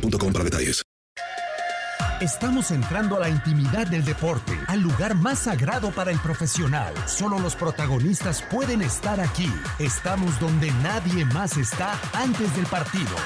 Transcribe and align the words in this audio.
para 0.00 0.44
detalles. 0.44 0.82
Estamos 2.20 2.70
entrando 2.70 3.16
a 3.16 3.20
la 3.20 3.28
intimidad 3.28 3.86
del 3.88 4.04
deporte, 4.04 4.52
al 4.68 4.80
lugar 4.80 5.16
más 5.16 5.40
sagrado 5.40 5.90
para 5.90 6.12
el 6.12 6.20
profesional. 6.20 6.94
Solo 7.06 7.40
los 7.40 7.56
protagonistas 7.56 8.42
pueden 8.42 8.80
estar 8.80 9.20
aquí. 9.20 9.50
Estamos 9.80 10.38
donde 10.38 10.70
nadie 10.82 11.24
más 11.24 11.56
está 11.56 11.98
antes 12.12 12.54
del 12.54 12.66
partido. 12.66 13.16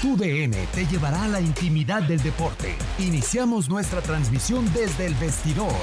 Tu 0.00 0.16
DN 0.16 0.54
te 0.72 0.86
llevará 0.86 1.24
a 1.24 1.28
la 1.28 1.40
intimidad 1.40 2.02
del 2.02 2.22
deporte. 2.22 2.76
Iniciamos 3.00 3.68
nuestra 3.68 4.00
transmisión 4.00 4.72
desde 4.72 5.06
el 5.06 5.14
vestidor. 5.16 5.74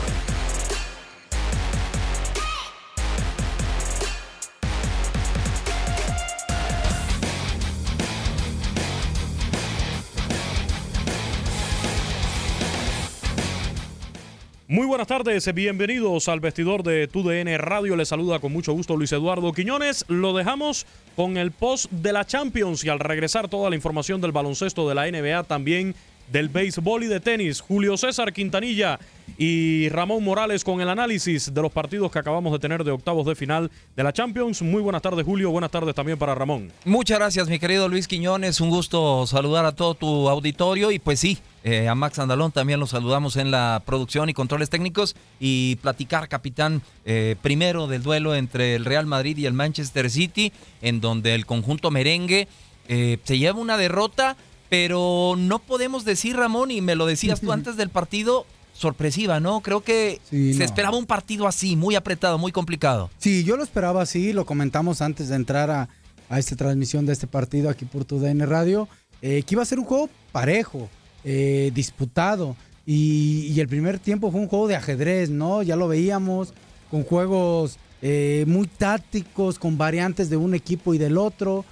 Muy 14.74 14.88
buenas 14.88 15.06
tardes, 15.06 15.54
bienvenidos 15.54 16.28
al 16.28 16.40
vestidor 16.40 16.82
de 16.82 17.08
TUDN 17.08 17.60
Radio. 17.60 17.96
Les 17.96 18.08
saluda 18.08 18.40
con 18.40 18.52
mucho 18.52 18.74
gusto 18.74 18.98
Luis 18.98 19.12
Eduardo 19.12 19.54
Quiñones. 19.54 20.04
Lo 20.08 20.34
dejamos 20.34 20.88
con 21.16 21.38
el 21.38 21.52
post 21.52 21.92
de 21.92 22.12
la 22.12 22.26
Champions 22.26 22.84
y 22.84 22.90
al 22.90 22.98
regresar 22.98 23.50
toda 23.50 23.70
la 23.70 23.76
información 23.76 24.20
del 24.20 24.32
baloncesto 24.32 24.90
de 24.90 24.96
la 24.96 25.06
NBA, 25.06 25.44
también 25.44 25.94
del 26.32 26.50
béisbol 26.50 27.04
y 27.04 27.08
de 27.08 27.20
tenis. 27.20 27.62
Julio 27.62 27.98
César 27.98 28.34
Quintanilla 28.34 29.00
y 29.38 29.90
Ramón 29.90 30.24
Morales 30.24 30.64
con 30.64 30.82
el 30.82 30.90
análisis 30.90 31.54
de 31.54 31.62
los 31.62 31.72
partidos 31.72 32.12
que 32.12 32.20
acabamos 32.20 32.52
de 32.54 32.60
tener 32.60 32.84
de 32.84 32.92
octavos 32.92 33.26
de 33.26 33.36
final 33.36 33.72
de 33.96 34.04
la 34.04 34.14
Champions. 34.14 34.62
Muy 34.62 34.82
buenas 34.82 35.02
tardes, 35.02 35.26
Julio. 35.26 35.52
Buenas 35.52 35.72
tardes 35.72 35.96
también 35.96 36.18
para 36.18 36.36
Ramón. 36.36 36.72
Muchas 36.86 37.20
gracias, 37.20 37.48
mi 37.48 37.60
querido 37.60 37.88
Luis 37.90 38.08
Quiñones. 38.08 38.62
Un 38.62 38.70
gusto 38.70 39.26
saludar 39.28 39.66
a 39.66 39.74
todo 39.74 39.96
tu 39.96 40.30
auditorio 40.30 40.92
y 40.92 41.00
pues 41.00 41.20
sí, 41.20 41.38
eh, 41.64 41.88
a 41.88 41.96
Max 41.96 42.20
Andalón 42.20 42.52
también 42.52 42.80
lo 42.80 42.88
saludamos 42.88 43.38
en 43.38 43.52
la 43.52 43.82
producción 43.86 44.30
y 44.30 44.34
controles 44.34 44.70
técnicos 44.70 45.16
y 45.40 45.78
platicar, 45.78 46.28
capitán, 46.28 46.82
eh, 47.06 47.36
primero 47.42 47.88
del 47.88 48.04
duelo 48.04 48.36
entre 48.36 48.76
el 48.76 48.86
Real 48.86 49.06
Madrid 49.06 49.38
y 49.38 49.46
el 49.46 49.54
Manchester 49.54 50.10
City, 50.10 50.52
en 50.82 51.00
donde 51.02 51.36
el 51.36 51.46
conjunto 51.46 51.90
merengue 51.90 52.48
eh, 52.88 53.18
se 53.24 53.38
lleva 53.38 53.60
una 53.60 53.78
derrota, 53.78 54.36
pero 54.74 55.36
no 55.38 55.60
podemos 55.60 56.04
decir, 56.04 56.36
Ramón, 56.36 56.72
y 56.72 56.82
me 56.82 56.96
lo 56.96 57.06
decías 57.06 57.40
tú 57.42 57.52
antes 57.52 57.78
del 57.78 57.90
partido, 57.90 58.48
sorpresiva, 58.74 59.40
¿no? 59.40 59.62
Creo 59.62 59.82
que 59.82 60.20
Sí, 60.28 60.54
se 60.54 60.60
no. 60.60 60.66
esperaba 60.66 60.98
un 60.98 61.06
partido 61.06 61.48
así, 61.48 61.76
muy 61.76 61.94
apretado, 61.94 62.40
muy 62.40 62.52
complicado. 62.52 63.12
Sí, 63.20 63.44
yo 63.44 63.56
lo 63.56 63.62
esperaba 63.64 64.02
así, 64.02 64.34
lo 64.34 64.48
comentamos 64.48 65.04
antes 65.04 65.28
de 65.30 65.36
entrar 65.36 65.70
a, 65.70 65.90
a 66.28 66.40
esta 66.40 66.56
transmisión 66.56 67.06
de 67.06 67.14
este 67.14 67.28
partido 67.28 67.70
aquí 67.70 67.86
por 67.86 68.04
tu 68.04 68.18
DN 68.18 68.48
Radio, 68.48 68.88
eh, 69.22 69.44
que 69.46 69.54
iba 69.54 69.62
a 69.62 69.66
ser 69.66 69.78
un 69.78 69.86
juego 69.86 70.10
parejo, 70.32 70.90
eh, 71.24 71.70
disputado, 71.76 72.56
y, 72.84 73.52
y 73.56 73.60
el 73.60 73.68
primer 73.68 74.00
tiempo 74.00 74.32
fue 74.32 74.42
un 74.42 74.48
juego 74.48 74.68
de 74.68 74.76
ajedrez, 74.76 75.30
¿no? 75.30 75.62
Ya 75.62 75.76
lo 75.76 75.88
veíamos, 75.88 76.52
con 76.90 77.04
juegos 77.04 77.78
eh, 78.02 78.44
muy 78.48 78.66
tácticos, 78.66 79.60
con 79.60 79.78
variantes 79.78 80.32
de 80.32 80.38
un 80.38 80.56
equipo 80.56 80.96
y 80.96 80.98
del 80.98 81.20
otro, 81.20 81.64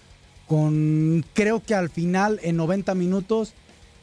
con 0.52 1.24
creo 1.34 1.64
que 1.64 1.74
al 1.74 1.90
final, 1.90 2.38
en 2.44 2.58
90 2.58 2.94
minutos, 2.94 3.54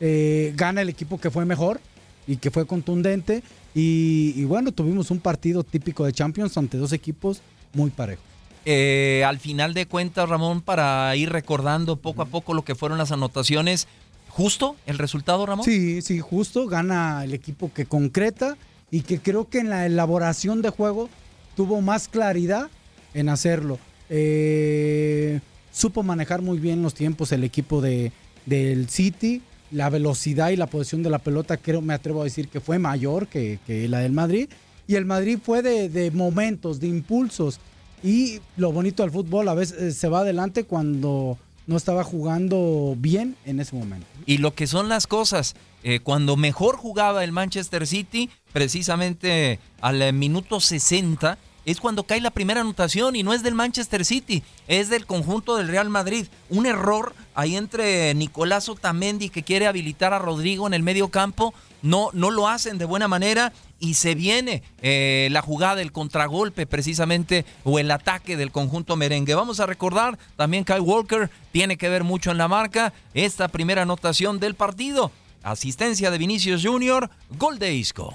eh, 0.01 0.55
gana 0.57 0.81
el 0.81 0.89
equipo 0.89 1.21
que 1.21 1.31
fue 1.31 1.45
mejor 1.45 1.79
y 2.27 2.39
que 2.39 2.51
fue 2.51 2.67
contundente. 2.67 3.43
Y, 3.75 4.33
y 4.35 4.45
bueno, 4.45 4.73
tuvimos 4.73 5.11
un 5.11 5.21
partido 5.21 5.63
típico 5.63 6.07
de 6.07 6.15
Champions 6.15 6.57
ante 6.57 6.79
dos 6.79 6.95
equipos 6.95 7.43
muy 7.75 7.91
parejos. 7.91 8.25
Eh, 8.65 9.25
al 9.27 9.39
final 9.39 9.75
de 9.75 9.85
cuentas, 9.85 10.27
Ramón, 10.27 10.63
para 10.63 11.15
ir 11.17 11.29
recordando 11.29 11.97
poco 11.97 12.23
a 12.23 12.25
poco 12.25 12.55
lo 12.55 12.65
que 12.65 12.75
fueron 12.75 12.97
las 12.97 13.13
anotaciones, 13.13 13.87
¿justo 14.31 14.75
el 14.87 14.97
resultado, 14.97 15.45
Ramón? 15.45 15.67
Sí, 15.67 16.01
sí, 16.01 16.19
justo 16.19 16.67
gana 16.67 17.25
el 17.25 17.35
equipo 17.35 17.71
que 17.75 17.85
concreta 17.85 18.57
y 18.91 19.03
que 19.03 19.21
creo 19.21 19.51
que 19.51 19.59
en 19.59 19.69
la 19.69 19.85
elaboración 19.85 20.63
de 20.63 20.71
juego 20.71 21.11
tuvo 21.57 21.83
más 21.83 22.09
claridad 22.09 22.71
en 23.13 23.29
hacerlo. 23.29 23.79
Eh, 24.09 25.41
supo 25.79 26.03
manejar 26.03 26.43
muy 26.43 26.59
bien 26.59 26.83
los 26.83 26.95
tiempos 26.95 27.31
el 27.33 27.45
equipo 27.45 27.81
de, 27.81 28.13
del 28.47 28.89
City. 28.89 29.43
La 29.71 29.91
velocidad 29.91 30.49
y 30.51 30.57
la 30.57 30.67
posición 30.67 31.03
de 31.03 31.11
la 31.11 31.19
pelota, 31.19 31.57
creo, 31.57 31.83
me 31.83 31.95
atrevo 31.95 32.23
a 32.23 32.25
decir 32.25 32.49
que 32.49 32.61
fue 32.61 32.79
mayor 32.79 33.29
que, 33.29 33.59
que 33.67 33.87
la 33.89 34.01
del 34.01 34.13
Madrid. 34.13 34.49
Y 34.87 34.95
el 34.95 35.05
Madrid 35.05 35.39
fue 35.43 35.63
de, 35.63 35.89
de 35.89 36.11
momentos, 36.11 36.81
de 36.81 36.89
impulsos. 36.89 37.61
Y 38.03 38.41
lo 38.57 38.73
bonito 38.73 39.03
del 39.03 39.13
fútbol 39.13 39.49
a 39.49 39.55
veces 39.55 39.79
eh, 39.81 39.93
se 39.93 40.09
va 40.09 40.21
adelante 40.21 40.65
cuando 40.65 41.39
no 41.69 41.77
estaba 41.77 42.03
jugando 42.03 42.97
bien 42.99 43.37
en 43.45 43.61
ese 43.61 43.77
momento. 43.77 44.07
Y 44.25 44.39
lo 44.39 44.55
que 44.55 44.67
son 44.67 44.89
las 44.89 45.07
cosas, 45.07 45.55
eh, 45.85 46.01
cuando 46.01 46.37
mejor 46.37 46.77
jugaba 46.77 47.23
el 47.23 47.31
Manchester 47.31 47.87
City, 47.87 48.31
precisamente 48.53 49.61
al 49.81 50.01
eh, 50.01 50.13
minuto 50.13 50.61
60, 50.61 51.37
es 51.65 51.81
cuando 51.81 52.05
cae 52.05 52.21
la 52.21 52.31
primera 52.31 52.61
anotación 52.61 53.17
y 53.17 53.23
no 53.23 53.33
es 53.33 53.43
del 53.43 53.55
Manchester 53.55 54.05
City, 54.05 54.43
es 54.67 54.89
del 54.89 55.07
conjunto 55.07 55.57
del 55.57 55.69
Real 55.69 55.89
Madrid. 55.89 56.27
Un 56.49 56.67
error 56.67 57.15
ahí 57.35 57.57
entre 57.57 58.15
Nicolás 58.15 58.69
Otamendi 58.69 59.29
que 59.29 59.43
quiere 59.43 59.67
habilitar 59.67 60.15
a 60.15 60.19
Rodrigo 60.19 60.67
en 60.67 60.75
el 60.75 60.83
medio 60.83 61.09
campo, 61.09 61.55
no, 61.83 62.11
no 62.13 62.31
lo 62.31 62.49
hacen 62.49 62.79
de 62.79 62.85
buena 62.85 63.09
manera 63.09 63.53
y 63.81 63.95
se 63.95 64.15
viene 64.15 64.63
eh, 64.83 65.29
la 65.31 65.43
jugada, 65.43 65.81
el 65.81 65.93
contragolpe 65.93 66.67
precisamente 66.67 67.45
o 67.65 67.79
el 67.79 67.91
ataque 67.91 68.37
del 68.37 68.51
conjunto 68.51 68.97
merengue. 68.97 69.35
Vamos 69.35 69.61
a 69.61 69.67
recordar 69.67 70.19
también 70.37 70.65
Kyle 70.65 70.81
Walker 70.81 71.31
tiene 71.53 71.77
que 71.77 71.89
ver 71.89 72.05
mucho 72.05 72.31
en 72.31 72.39
la 72.39 72.49
marca 72.49 72.93
esta 73.15 73.49
primera 73.49 73.83
anotación 73.83 74.41
del 74.41 74.55
partido. 74.55 75.13
Asistencia 75.43 76.11
de 76.11 76.19
Vinicius 76.19 76.65
Junior, 76.65 77.11
gol 77.39 77.59
de 77.59 77.75
Isco. 77.75 78.15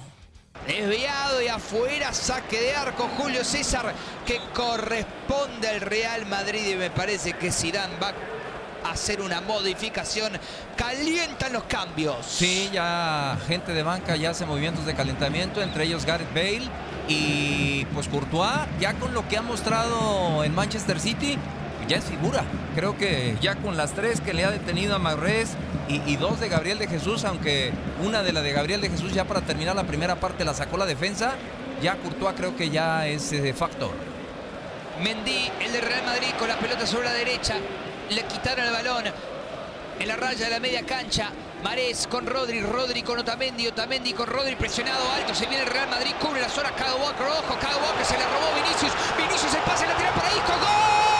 Desviado 0.66 1.42
y 1.42 1.48
afuera, 1.48 2.12
saque 2.14 2.58
de 2.58 2.74
arco 2.74 3.08
Julio 3.18 3.44
César 3.44 3.92
que 4.26 4.40
corresponde 4.54 5.68
al 5.68 5.80
Real 5.82 6.24
Madrid 6.24 6.66
y 6.72 6.74
me 6.76 6.90
parece 6.90 7.34
que 7.34 7.52
Zidane 7.52 7.98
va 8.02 8.14
a 8.82 8.92
hacer 8.92 9.20
una 9.20 9.42
modificación. 9.42 10.32
Calientan 10.76 11.52
los 11.52 11.64
cambios. 11.64 12.24
Sí, 12.26 12.70
ya 12.72 13.36
gente 13.46 13.74
de 13.74 13.82
banca 13.82 14.16
ya 14.16 14.30
hace 14.30 14.46
movimientos 14.46 14.86
de 14.86 14.94
calentamiento, 14.94 15.62
entre 15.62 15.84
ellos 15.84 16.06
Gareth 16.06 16.32
Bale 16.32 16.70
y 17.08 17.84
pues 17.92 18.08
Courtois, 18.08 18.60
ya 18.80 18.94
con 18.94 19.12
lo 19.12 19.28
que 19.28 19.36
ha 19.36 19.42
mostrado 19.42 20.44
en 20.44 20.54
Manchester 20.54 20.98
City, 20.98 21.36
ya 21.88 21.98
es 21.98 22.04
figura. 22.04 22.42
Creo 22.74 22.96
que 22.96 23.36
ya 23.42 23.56
con 23.56 23.76
las 23.76 23.92
tres 23.92 24.22
que 24.22 24.32
le 24.32 24.46
ha 24.46 24.50
detenido 24.50 24.94
a 24.94 24.98
Mahrez 24.98 25.50
y, 25.88 26.16
dos 26.16 26.40
de 26.40 26.48
Gabriel 26.48 26.78
de 26.78 26.86
Jesús, 26.86 27.24
aunque 27.24 27.72
una 28.02 28.22
de 28.22 28.32
la 28.32 28.42
de 28.42 28.52
Gabriel 28.52 28.80
de 28.80 28.88
Jesús 28.88 29.12
ya 29.12 29.24
para 29.24 29.42
terminar 29.42 29.76
la 29.76 29.84
primera 29.84 30.16
parte 30.16 30.44
la 30.44 30.54
sacó 30.54 30.76
la 30.76 30.86
defensa, 30.86 31.34
ya 31.82 31.96
Courtois 31.96 32.34
creo 32.36 32.56
que 32.56 32.70
ya 32.70 33.06
es 33.06 33.32
eh, 33.32 33.52
factor. 33.52 33.92
Mendy, 35.02 35.50
el 35.60 35.72
de 35.72 35.80
Real 35.80 36.04
Madrid 36.04 36.28
con 36.38 36.48
la 36.48 36.58
pelota 36.58 36.86
sobre 36.86 37.04
la 37.04 37.12
derecha, 37.12 37.56
le 38.10 38.22
quitaron 38.24 38.64
el 38.64 38.72
balón 38.72 39.04
en 39.98 40.08
la 40.08 40.16
raya 40.16 40.44
de 40.46 40.50
la 40.50 40.60
media 40.60 40.82
cancha. 40.84 41.30
Marés 41.62 42.06
con 42.06 42.26
Rodri, 42.26 42.60
Rodri 42.60 43.02
con 43.02 43.18
Otamendi, 43.18 43.66
Otamendi 43.66 44.12
con 44.12 44.26
Rodri 44.26 44.54
presionado 44.54 45.10
alto, 45.12 45.34
se 45.34 45.46
viene 45.46 45.64
el 45.64 45.70
Real 45.70 45.88
Madrid, 45.88 46.12
cubre 46.20 46.40
la 46.40 46.48
zona, 46.48 46.70
Kyle 46.74 47.00
Walker, 47.02 47.26
ojo, 47.26 47.58
Kyle 47.58 47.80
Walker 47.82 48.04
se 48.04 48.18
le 48.18 48.24
robó 48.24 48.54
Vinicius, 48.54 48.92
Vinicius 49.16 49.54
el 49.54 49.62
pase 49.62 49.86
lateral 49.86 50.12
para 50.12 50.28
Isco, 50.28 50.52
¡gol! 50.60 51.13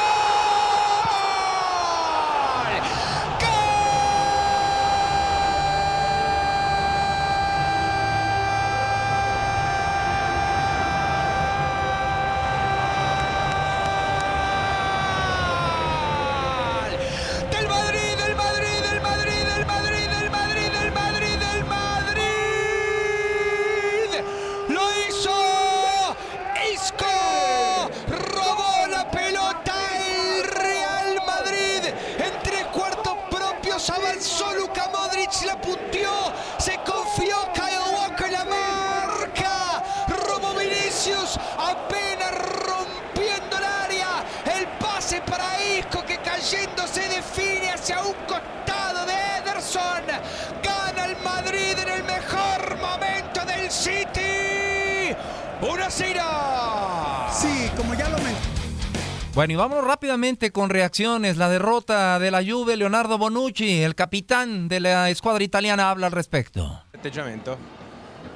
Bueno, 59.34 59.52
y 59.52 59.56
vámonos 59.56 59.84
rápidamente 59.84 60.52
con 60.52 60.70
reacciones. 60.70 61.36
La 61.36 61.48
derrota 61.48 62.20
de 62.20 62.30
la 62.30 62.40
Juve, 62.40 62.76
Leonardo 62.76 63.18
Bonucci, 63.18 63.82
el 63.82 63.96
capitán 63.96 64.68
de 64.68 64.78
la 64.78 65.10
escuadra 65.10 65.42
italiana, 65.42 65.90
habla 65.90 66.06
al 66.06 66.12
respecto. 66.12 66.84
Atteggiamento? 66.94 67.58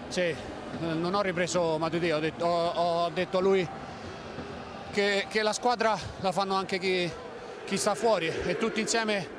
Sì, 0.09 0.35
non 0.81 1.15
ho 1.15 1.23
ripreso 1.23 1.79
Matuidi, 1.79 2.11
ho 2.11 2.19
detto, 2.19 2.45
ho, 2.47 3.05
ho 3.05 3.11
detto 3.11 3.39
a 3.39 3.41
lui 3.41 3.69
che, 4.91 5.27
che 5.29 5.43
la 5.45 5.53
squadra 5.53 5.97
la 6.19 6.33
fanno 6.33 6.57
anche 6.57 6.81
chi, 6.81 7.09
chi 7.65 7.77
sta 7.77 7.95
fuori 7.95 8.27
e 8.27 8.57
tutti 8.57 8.81
insieme 8.81 9.38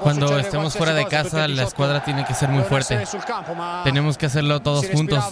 Cuando 0.00 0.38
estemos 0.38 0.76
fuera 0.76 0.94
de 0.94 1.06
casa 1.06 1.46
la 1.48 1.64
escuadra 1.64 2.02
tiene 2.02 2.24
que 2.24 2.34
ser 2.34 2.48
muy 2.48 2.62
fuerte. 2.64 3.04
Tenemos 3.84 4.16
que 4.16 4.26
hacerlo 4.26 4.60
todos 4.60 4.86
juntos. 4.88 5.22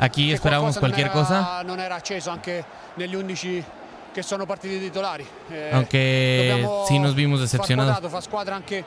Aquí 0.00 0.32
esperábamos 0.32 0.78
cualquier 0.78 1.10
cosa. 1.10 1.62
Non 1.64 1.78
era 1.78 1.96
acceso 1.96 2.30
anche 2.30 2.64
negli 2.96 3.14
11 3.14 3.64
che 4.12 4.22
sono 4.22 4.46
partiti 4.46 4.78
titolari. 4.78 5.26
Eh, 5.50 5.70
Aunque 5.72 6.66
sí 6.86 6.98
nos 6.98 7.14
vimos 7.14 7.40
decepcionados. 7.40 7.98
Fa 8.10 8.20
squadra 8.20 8.54
anche 8.54 8.84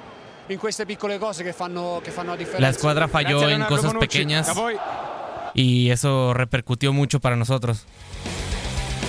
in 0.48 0.58
queste 0.58 0.86
piccole 0.86 1.18
cose 1.18 1.44
che 1.44 1.54
fanno, 1.54 2.00
che 2.04 2.12
fanno 2.12 2.32
la 2.32 2.38
differenza. 2.38 2.66
La 2.66 2.70
escuadra 2.70 3.08
falló 3.08 3.48
en 3.50 3.64
cosas 3.66 3.94
pequeñas 3.96 4.52
y 5.54 5.90
eso 5.90 6.34
repercutió 6.34 6.94
mucho 6.94 7.20
para 7.20 7.36
nosotros. 7.36 7.86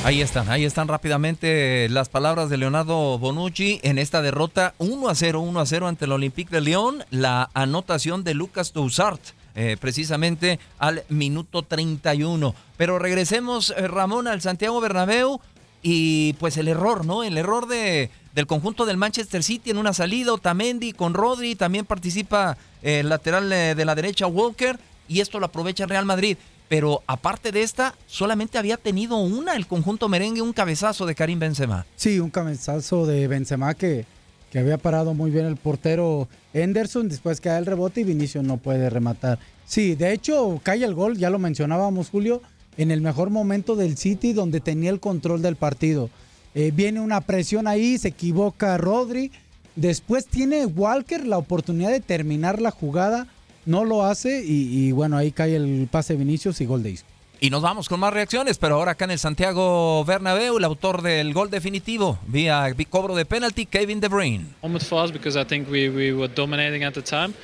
Ahí 0.09 0.23
están, 0.23 0.49
ahí 0.49 0.65
están 0.65 0.89
rápidamente 0.89 1.87
las 1.91 2.09
palabras 2.09 2.49
de 2.49 2.57
Leonardo 2.57 3.19
Bonucci 3.19 3.79
en 3.83 3.99
esta 3.99 4.23
derrota 4.23 4.73
1 4.79 5.07
a 5.07 5.15
0, 5.15 5.41
1 5.41 5.61
a 5.61 5.67
0 5.67 5.87
ante 5.87 6.07
el 6.07 6.13
Olympique 6.13 6.51
de 6.51 6.63
León. 6.63 7.05
La 7.11 7.51
anotación 7.53 8.25
de 8.25 8.33
Lucas 8.33 8.73
Tousart, 8.73 9.21
eh, 9.55 9.77
precisamente 9.79 10.61
al 10.79 11.05
minuto 11.11 11.63
31. 11.63 12.55
Pero 12.79 12.99
regresemos, 12.99 13.75
eh, 13.77 13.87
Ramón, 13.87 14.29
al 14.29 14.41
Santiago 14.41 14.81
Bernabéu 14.81 15.41
y 15.83 16.33
pues 16.41 16.57
el 16.57 16.69
error, 16.69 17.05
¿no? 17.05 17.23
El 17.23 17.37
error 17.37 17.69
de, 17.69 18.09
del 18.35 18.47
conjunto 18.47 18.87
del 18.87 18.97
Manchester 18.97 19.43
City 19.43 19.69
en 19.69 19.77
una 19.77 19.93
salida, 19.93 20.33
Otamendi 20.33 20.95
con 20.95 21.13
Rodri, 21.13 21.55
también 21.55 21.85
participa 21.85 22.57
el 22.81 23.11
lateral 23.11 23.53
eh, 23.53 23.75
de 23.75 23.85
la 23.85 23.95
derecha 23.95 24.27
Walker 24.27 24.81
y 25.07 25.21
esto 25.21 25.39
lo 25.39 25.45
aprovecha 25.45 25.85
Real 25.85 26.07
Madrid 26.07 26.39
pero 26.69 27.03
aparte 27.07 27.51
de 27.51 27.63
esta, 27.63 27.95
solamente 28.07 28.59
había 28.59 28.77
tenido 28.77 29.17
una 29.19 29.57
el 29.57 29.67
conjunto 29.67 30.09
merengue, 30.09 30.43
un 30.43 30.53
cabezazo 30.53 31.07
de 31.07 31.15
Karim 31.15 31.39
Benzema. 31.39 31.87
Sí, 31.97 32.21
un 32.21 32.31
cabezazo 32.31 33.07
de 33.07 33.27
Benzema 33.27 33.75
que, 33.75 34.05
que 34.51 34.59
había 34.59 34.79
parado 34.79 35.15
muy 35.15 35.31
bien 35.31 35.47
el 35.47 35.57
portero 35.57 36.29
Henderson, 36.53 37.09
después 37.09 37.41
cae 37.41 37.59
el 37.59 37.67
rebote 37.67 38.03
y 38.03 38.05
Vinicio 38.05 38.43
no 38.43 38.59
puede 38.59 38.91
rematar. 38.91 39.39
Sí, 39.65 39.95
de 39.95 40.13
hecho, 40.13 40.61
cae 40.63 40.85
el 40.85 40.95
gol, 40.95 41.17
ya 41.17 41.31
lo 41.31 41.39
mencionábamos 41.39 42.11
Julio, 42.11 42.43
en 42.77 42.91
el 42.91 43.01
mejor 43.01 43.31
momento 43.31 43.75
del 43.75 43.97
City 43.97 44.33
donde 44.33 44.61
tenía 44.61 44.91
el 44.91 45.01
control 45.01 45.43
del 45.43 45.57
partido. 45.57 46.11
Eh, 46.55 46.71
viene 46.75 47.01
una 47.01 47.21
presión 47.21 47.67
ahí, 47.67 47.99
se 47.99 48.09
equivoca 48.09 48.79
Rodri, 48.79 49.31
después 49.77 50.27
tiene 50.27 50.67
Walker 50.67 51.27
la 51.27 51.39
oportunidad 51.39 51.91
de 51.91 52.01
terminar 52.01 52.61
la 52.61 52.71
jugada 52.71 53.27
no 53.69 53.85
lo 53.85 54.05
hace 54.05 54.43
y, 54.45 54.91
bueno, 54.93 55.19
ahí 55.19 55.31
cae 55.31 55.55
el 55.55 55.89
pase 55.91 56.15
de 56.15 56.21
Vinicius 56.21 56.61
y 56.63 56.67
gol 56.67 56.83
de 56.83 56.91
Isco. 56.93 57.09
Y 57.41 57.51
nos 57.51 57.63
vamos 57.63 57.89
con 57.89 58.01
más 58.01 58.13
reacciones, 58.13 58.59
pero 58.59 58.75
ahora 58.75 58.93
acá 58.93 59.05
en 59.05 59.13
el 59.13 59.19
Santiago 59.21 60.05
Bernabéu, 60.05 60.59
el 60.59 60.65
autor 60.65 61.03
del 61.03 61.33
gol 61.33 61.51
definitivo 61.51 62.19
vía 62.27 62.67
cobro 62.91 63.15
de 63.15 63.25
penalti, 63.25 63.65
Kevin 63.67 64.01
De 64.01 64.09
Bruyne. 64.09 64.45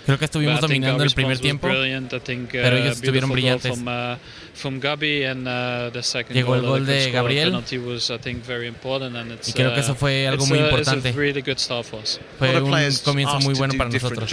Creo 0.04 0.18
que 0.18 0.24
estuvimos 0.24 0.54
dominando 0.60 1.04
el 1.04 1.10
primer 1.14 1.38
tiempo, 1.38 1.68
pero 2.62 2.76
ellos 2.76 2.96
estuvieron 2.96 3.30
brillantes. 3.34 3.70
Llegó 6.34 6.54
el 6.56 6.62
gol 6.62 6.86
de 6.86 7.10
Gabriel 7.12 7.52
y 9.48 9.52
creo 9.52 9.74
que 9.74 9.80
eso 9.80 9.94
fue 9.94 10.26
algo 10.28 10.46
muy 10.46 10.58
importante. 10.70 11.12
Fue 12.38 12.48
un 12.60 12.70
comienzo 13.04 13.38
muy 13.40 13.54
bueno 13.54 13.74
para 13.78 13.90
nosotros. 14.10 14.30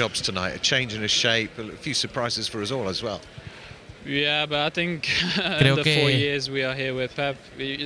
Yeah, 4.06 4.48
but 4.48 4.60
I 4.60 4.70
think 4.72 5.04
Creo 5.60 5.76
the 5.76 5.84
que, 5.84 6.02
four 6.02 6.10
years 6.10 6.50
we 6.50 6.64
are 6.64 6.74
here 6.74 6.94
with 6.96 7.16
Pep, 7.16 7.36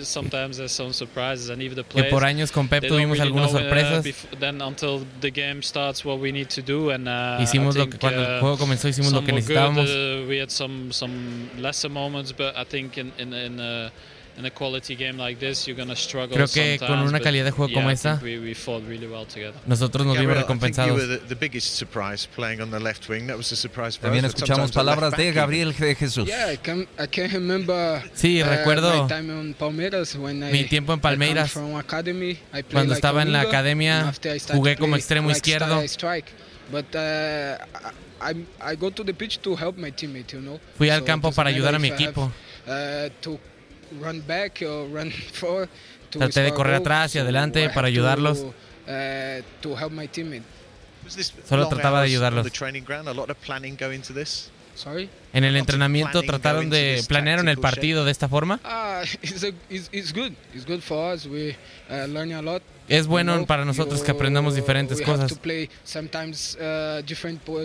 sometimes 0.03 0.57
there's 0.57 0.71
some 0.71 0.93
surprises, 0.93 1.49
and 1.49 1.61
even 1.61 1.75
the 1.75 1.83
que 1.83 1.91
players. 2.01 2.11
por 2.11 2.23
años 2.23 2.51
con 2.51 2.67
Pep 2.69 2.83
tuvimos 2.85 3.17
really 3.17 3.21
algunas 3.21 3.53
uh, 3.53 3.57
sorpresas. 3.59 4.05
bef- 4.05 4.39
then 4.39 4.61
until 4.61 5.05
the 5.19 5.29
game 5.29 5.61
starts, 5.61 6.05
what 6.05 6.19
we 6.19 6.31
need 6.31 6.49
to 6.49 6.61
do, 6.61 6.91
and 6.91 7.07
uh, 7.09 7.37
Hicimos 7.41 7.75
I 7.75 7.79
lo 7.79 7.83
think, 7.85 7.91
que 7.91 7.99
cuando 7.99 8.21
el 8.23 8.37
uh, 8.37 8.39
juego 8.39 8.57
comenzó 8.57 8.87
hicimos 8.87 9.11
lo 9.11 9.23
que 9.23 9.33
necesitábamos. 9.33 9.87
Good, 9.87 10.23
uh, 10.23 10.27
we 10.29 10.37
had 10.39 10.51
some 10.51 10.91
some 10.93 11.49
lesser 11.59 11.89
moments, 11.89 12.31
but 12.31 12.55
I 12.55 12.63
think 12.63 12.97
in 12.97 13.11
in 13.17 13.33
in 13.33 13.59
a, 14.35 14.39
in 14.39 14.45
a 14.45 14.51
quality 14.51 14.95
game 14.95 15.17
like 15.17 15.39
this, 15.39 15.67
you're 15.67 15.79
gonna 15.79 15.95
struggle. 15.95 16.35
Creo 16.35 16.47
que 16.47 16.77
con 16.79 16.87
sometimes, 16.87 17.09
una 17.09 17.19
calidad 17.19 17.45
de 17.45 17.51
juego 17.51 17.73
como 17.73 17.89
esta, 17.89 18.17
think 18.17 18.23
we, 18.23 18.39
we 18.39 18.55
fought 18.55 18.83
really 18.87 19.07
well 19.07 19.25
together. 19.25 19.53
Nosotros 19.65 20.05
nos 20.05 20.17
vimos 20.17 20.37
recompensados. 20.37 20.89
You 20.89 21.07
were 21.07 21.19
the, 21.19 21.25
the 21.27 21.35
biggest 21.35 21.75
surprise 21.75 22.27
playing 22.35 22.61
on 22.61 22.71
the 22.71 22.79
left 22.79 23.07
wing. 23.09 23.27
That 23.27 23.37
was 23.37 23.51
a 23.51 23.55
surprise 23.55 23.97
for 23.97 24.03
También 24.07 24.25
escuchamos 24.25 24.71
palabras 24.71 25.15
de 25.15 25.31
Gabriel 25.31 25.73
de 25.73 25.95
Jesús. 25.95 26.29
Sí, 28.13 28.41
uh, 28.41 28.45
recuerdo 28.45 29.03
my 29.03 29.07
time 29.07 29.31
on 29.31 29.53
Palmeiras 29.53 30.15
when 30.15 30.43
I, 30.43 30.51
mi 30.51 30.63
tiempo 30.65 30.93
en 30.93 30.99
Palmeiras. 30.99 31.51
from 31.51 31.75
academy, 31.75 32.31
I 32.31 32.61
played 32.61 32.71
Cuando 32.71 32.93
like 32.93 32.93
a 32.93 32.95
estaba 32.95 33.21
en 33.21 33.31
la 33.31 33.39
winger, 33.39 33.55
academia, 33.55 33.99
and 33.99 34.09
after 34.09 34.31
I 34.31 34.39
started 34.39 34.59
jugué 34.59 34.77
como 34.77 34.95
extremo 34.95 35.27
like 35.27 35.37
izquierdo. 35.37 35.79
uh, 36.95 37.57
I, 38.21 38.45
I 38.61 38.75
go 38.75 38.89
to 38.89 39.03
the 39.03 39.13
pitch 39.13 39.39
to 39.41 39.55
help 39.55 39.77
my 39.77 39.91
teammate, 39.91 40.33
you 40.33 40.41
know. 40.41 40.59
Fui 40.77 40.89
al 40.89 41.03
campo 41.03 41.31
para 41.31 41.49
ayudar 41.49 41.75
a 41.75 41.79
mi 41.79 41.89
equipo. 41.89 42.31
Have, 43.95 43.99
to 43.99 44.05
run 44.05 44.21
back 44.21 44.61
or 44.61 44.87
run 44.87 45.11
forward. 45.33 45.69
To 46.11 46.19
Traté 46.19 46.41
de 46.41 46.53
correr 46.53 46.75
atrás 46.75 47.15
y 47.15 47.19
adelante 47.19 47.69
para 47.69 47.87
ayudarlos. 47.87 48.39
Uh, 48.39 49.41
teammate. 50.11 50.43
Solo 51.47 51.67
trataba 51.67 52.01
de 52.01 52.07
ayudarlos. 52.07 52.47
En 55.33 55.43
el 55.43 55.55
entrenamiento 55.55 56.21
trataron 56.23 56.69
de 56.69 57.03
planearon 57.07 57.47
el 57.47 57.57
partido 57.57 58.05
de 58.05 58.11
esta 58.11 58.27
forma. 58.27 58.59
Es 62.87 63.07
bueno 63.07 63.45
para 63.45 63.65
nosotros 63.65 64.01
que 64.03 64.11
aprendamos 64.11 64.55
diferentes 64.55 65.01
cosas. 65.01 65.37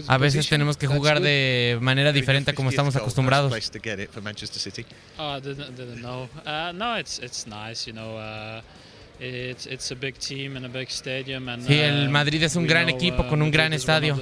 A 0.08 0.18
veces 0.18 0.48
tenemos 0.48 0.76
que 0.76 0.86
jugar 0.86 1.20
de 1.20 1.78
manera 1.80 2.12
diferente 2.12 2.50
a 2.52 2.54
como 2.54 2.70
estamos 2.70 2.96
acostumbrados. 2.96 3.52
Sí, 11.66 11.78
el 11.78 12.08
Madrid 12.08 12.42
es 12.42 12.56
un 12.56 12.66
gran 12.66 12.88
equipo 12.88 13.26
con 13.28 13.42
un 13.42 13.50
gran 13.50 13.72
estadio. 13.74 14.18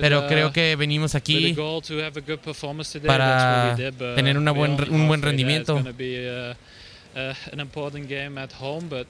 Pero 0.00 0.26
creo 0.28 0.52
que 0.52 0.76
venimos 0.76 1.14
aquí 1.14 1.56
para 3.06 3.74
tener 4.14 4.36
una 4.38 4.50
buen, 4.52 4.76
un 4.92 5.08
buen 5.08 5.22
rendimiento. 5.22 5.82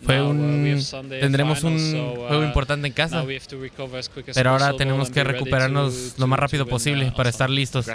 Fue 0.03 0.21
un, 0.21 0.81
tendremos 1.09 1.63
un 1.63 1.79
juego 2.17 2.45
importante 2.45 2.87
en 2.87 2.93
casa, 2.93 3.25
pero 4.35 4.51
ahora 4.51 4.75
tenemos 4.77 5.11
que 5.11 5.25
recuperarnos 5.25 6.15
lo 6.19 6.27
más 6.27 6.39
rápido 6.39 6.67
posible 6.67 7.13
para 7.17 7.29
estar 7.29 7.51
listos. 7.51 7.87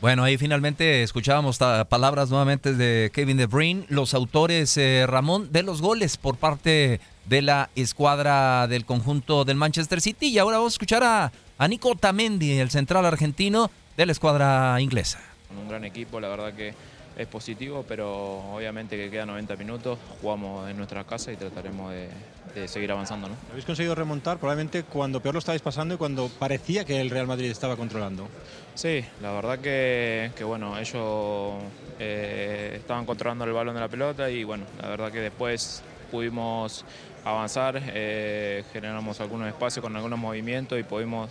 Bueno, 0.00 0.22
ahí 0.22 0.38
finalmente 0.38 1.02
escuchábamos 1.02 1.58
palabras 1.88 2.30
nuevamente 2.30 2.72
de 2.72 3.10
Kevin 3.12 3.36
De 3.36 3.46
Bruyne, 3.46 3.84
los 3.88 4.14
autores, 4.14 4.76
eh, 4.76 5.04
Ramón, 5.08 5.50
de 5.50 5.64
los 5.64 5.82
goles 5.82 6.16
por 6.16 6.36
parte 6.36 7.00
de 7.26 7.42
la 7.42 7.68
escuadra 7.74 8.68
del 8.68 8.84
conjunto 8.84 9.44
del 9.44 9.56
Manchester 9.56 10.00
City. 10.00 10.28
Y 10.28 10.38
ahora 10.38 10.58
vamos 10.58 10.74
a 10.74 10.74
escuchar 10.74 11.02
a, 11.02 11.32
a 11.58 11.68
Nico 11.68 11.96
Tamendi, 11.96 12.58
el 12.58 12.70
central 12.70 13.04
argentino 13.06 13.72
de 13.96 14.06
la 14.06 14.12
escuadra 14.12 14.80
inglesa. 14.80 15.20
Un 15.60 15.68
gran 15.68 15.84
equipo, 15.84 16.20
la 16.20 16.28
verdad 16.28 16.54
que 16.54 16.74
es 17.18 17.26
positivo, 17.26 17.84
pero 17.86 18.54
obviamente 18.54 18.96
que 18.96 19.10
quedan 19.10 19.28
90 19.28 19.56
minutos, 19.56 19.98
jugamos 20.20 20.70
en 20.70 20.76
nuestra 20.76 21.02
casa 21.02 21.32
y 21.32 21.36
trataremos 21.36 21.92
de, 21.92 22.68
seguir 22.68 22.90
avanzando. 22.90 23.28
¿no? 23.28 23.34
Habéis 23.50 23.64
conseguido 23.64 23.94
remontar 23.94 24.38
probablemente 24.38 24.82
cuando 24.84 25.20
peor 25.20 25.34
lo 25.34 25.38
estabais 25.38 25.62
pasando 25.62 25.94
y 25.94 25.96
cuando 25.96 26.28
parecía 26.28 26.84
que 26.84 27.00
el 27.00 27.10
Real 27.10 27.26
Madrid 27.26 27.50
estaba 27.50 27.76
controlando. 27.76 28.28
Sí, 28.74 29.04
la 29.20 29.32
verdad 29.32 29.58
que, 29.58 30.32
bueno, 30.44 30.78
ellos 30.78 31.54
eh, 31.98 32.74
estaban 32.76 33.04
controlando 33.04 33.44
el 33.44 33.52
balón 33.52 33.74
de 33.74 33.80
la 33.80 33.88
pelota 33.88 34.30
y 34.30 34.44
bueno, 34.44 34.64
la 34.80 34.88
verdad 34.88 35.12
que 35.12 35.20
después 35.20 35.82
pudimos 36.10 36.84
avanzar, 37.24 37.80
eh, 37.84 38.64
generamos 38.72 39.20
algunos 39.20 39.48
espacios 39.48 39.82
con 39.82 39.94
algunos 39.94 40.18
movimientos 40.18 40.78
y 40.78 40.82
pudimos 40.84 41.30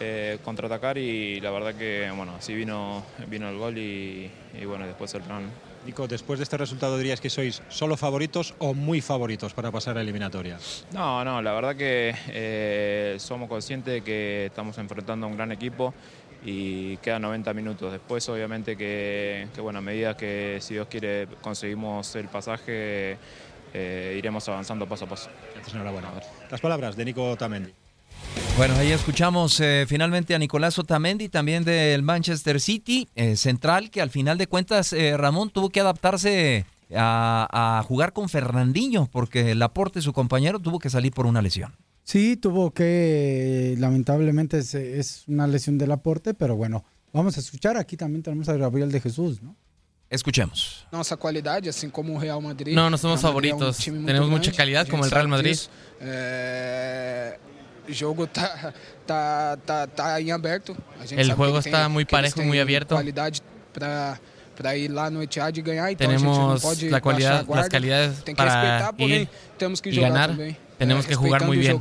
eh, 0.00 0.38
contraatacar 0.44 0.98
y 0.98 1.40
la 1.40 1.50
verdad 1.50 1.74
que 1.74 2.10
bueno, 2.16 2.34
así 2.36 2.54
vino, 2.54 3.04
vino 3.28 3.48
el 3.48 3.58
gol 3.58 3.78
y, 3.78 4.30
bueno, 4.66 4.86
después 4.86 5.14
el 5.14 5.22
plan. 5.22 5.50
Nico, 5.86 6.08
después 6.08 6.38
de 6.38 6.44
este 6.44 6.56
resultado 6.56 6.96
dirías 6.96 7.20
que 7.20 7.28
sois 7.28 7.62
solo 7.68 7.98
favoritos 7.98 8.54
o 8.58 8.72
muy 8.72 9.02
favoritos 9.02 9.52
para 9.52 9.70
pasar 9.70 9.98
a 9.98 10.00
eliminatoria. 10.00 10.58
No, 10.92 11.22
no, 11.24 11.42
la 11.42 11.52
verdad 11.52 11.76
que 11.76 13.16
somos 13.18 13.50
conscientes 13.50 13.94
de 13.94 14.00
que 14.02 14.46
estamos 14.46 14.78
enfrentando 14.78 15.26
a 15.26 15.28
un 15.28 15.36
gran 15.36 15.52
equipo 15.52 15.92
y 16.44 16.96
quedan 16.98 17.22
90 17.22 17.54
minutos. 17.54 17.92
Después, 17.92 18.28
obviamente, 18.28 18.76
que, 18.76 19.48
bueno, 19.58 19.78
a 19.78 19.82
medida 19.82 20.16
que, 20.16 20.58
si 20.60 20.74
Dios 20.74 20.86
quiere, 20.88 21.26
conseguimos 21.40 22.14
el 22.16 22.28
pasaje, 22.28 23.16
eh, 23.72 24.14
iremos 24.18 24.48
avanzando 24.48 24.86
paso 24.86 25.06
a 25.06 25.08
paso. 25.08 25.30
enhorabuena. 25.72 26.10
Las 26.50 26.60
palabras 26.60 26.96
de 26.96 27.04
Nico 27.04 27.36
Tamendi. 27.36 27.72
Bueno, 28.56 28.74
ahí 28.76 28.92
escuchamos 28.92 29.58
eh, 29.60 29.84
finalmente 29.88 30.34
a 30.34 30.38
Nicolás 30.38 30.78
Otamendi, 30.78 31.28
también 31.28 31.64
del 31.64 32.02
Manchester 32.02 32.60
City, 32.60 33.08
eh, 33.14 33.36
central, 33.36 33.90
que 33.90 34.00
al 34.00 34.10
final 34.10 34.38
de 34.38 34.46
cuentas, 34.46 34.94
Ramón, 35.16 35.50
tuvo 35.50 35.70
que 35.70 35.80
adaptarse 35.80 36.66
a, 36.94 37.78
a, 37.78 37.82
jugar 37.82 38.12
con 38.12 38.28
Fernandinho, 38.28 39.08
porque 39.10 39.52
el 39.52 39.62
aporte 39.62 39.98
de 39.98 40.02
su 40.02 40.12
compañero 40.12 40.58
tuvo 40.60 40.78
que 40.78 40.90
salir 40.90 41.12
por 41.12 41.26
una 41.26 41.42
lesión. 41.42 41.74
Sí, 42.04 42.36
tuvo 42.36 42.70
que, 42.70 43.74
lamentablemente 43.78 44.58
es, 44.58 45.24
una 45.26 45.46
lesión 45.46 45.78
del 45.78 45.90
aporte, 45.90 46.34
pero 46.34 46.54
bueno, 46.54 46.84
vamos 47.14 47.38
a 47.38 47.40
escuchar. 47.40 47.78
Aquí 47.78 47.96
también 47.96 48.22
tenemos 48.22 48.48
a 48.50 48.56
Gabriel 48.56 48.92
de 48.92 49.00
Jesús, 49.00 49.42
¿no? 49.42 49.56
Escuchemos. 50.10 50.86
Nuestra 50.92 51.16
calidad, 51.16 51.66
así 51.66 51.88
como 51.88 52.20
Real 52.20 52.42
Madrid. 52.42 52.74
No, 52.74 52.90
no 52.90 52.98
somos 52.98 53.22
favoritos. 53.22 53.78
Tenemos 53.78 54.28
mucha 54.28 54.52
calidad 54.52 54.86
como 54.86 55.04
el 55.06 55.10
Real 55.10 55.28
Madrid. 55.28 55.56
Eh, 56.00 57.38
el 57.88 57.94
juego 57.94 58.24
está, 58.24 58.72
está, 59.86 60.14
abierto. 60.14 60.76
el 61.10 61.32
juego 61.32 61.58
está 61.58 61.88
muy 61.88 62.04
parejo, 62.04 62.42
muy 62.42 62.58
abierto. 62.58 62.98
para 63.72 64.76
ir 64.76 64.90
lá 64.90 65.10
no 65.10 65.20
Etihad 65.20 65.54
y 65.54 65.62
ganar. 65.62 65.94
Tenemos 65.96 66.62
la 66.82 67.00
cualidad, 67.00 67.46
las 67.48 67.68
calidades 67.68 68.22
para 68.36 68.92
ir 68.98 69.28
y 69.84 70.00
ganar. 70.00 70.36
Tenemos 70.78 71.06
que 71.06 71.14
jugar 71.14 71.44
muy 71.44 71.58
bien. 71.58 71.80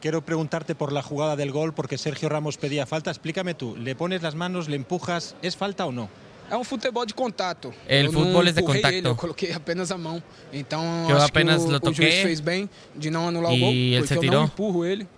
quiero 0.00 0.22
preguntarte 0.22 0.74
por 0.74 0.92
la 0.92 1.02
jugada 1.02 1.36
del 1.36 1.50
gol 1.50 1.72
porque 1.72 1.98
Sergio 1.98 2.28
Ramos 2.28 2.58
pedía 2.58 2.86
falta. 2.86 3.10
Explícame 3.10 3.54
tú, 3.54 3.76
¿le 3.76 3.94
pones 3.94 4.22
las 4.22 4.34
manos, 4.34 4.68
le 4.68 4.76
empujas? 4.76 5.34
¿Es 5.42 5.56
falta 5.56 5.86
o 5.86 5.92
no? 5.92 6.08
É 6.52 6.56
um 6.58 6.64
futebol 6.64 7.06
de 7.06 7.14
contato. 7.14 7.72
El 7.88 8.04
eu 8.04 8.12
fútbol 8.12 8.46
é 8.46 8.52
de 8.52 8.62
contato. 8.62 8.92
Ele, 8.92 9.08
eu 9.08 9.16
coloquei 9.16 9.52
apenas 9.52 9.90
a 9.90 9.96
mão. 9.96 10.22
Então, 10.52 10.84
eu 11.08 11.16
acho 11.16 11.24
apenas 11.24 11.64
que 11.64 11.70
o, 11.72 11.90
o 11.90 11.94
juiz 11.94 12.16
fez 12.16 12.40
bem 12.40 12.68
de 12.94 13.10
não 13.10 13.28
anular 13.28 13.54
o 13.54 13.58
gol, 13.58 13.72
porque 14.06 14.26
eu 14.26 14.32
não 14.32 14.44
empurro 14.44 14.84
ele. 14.84 15.08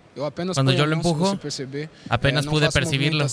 Cuando 0.53 0.71
yo 0.71 0.85
lo 0.85 0.95
empujo, 0.95 1.37
apenas 2.07 2.45
pude 2.45 2.69
percibirlo. 2.69 3.25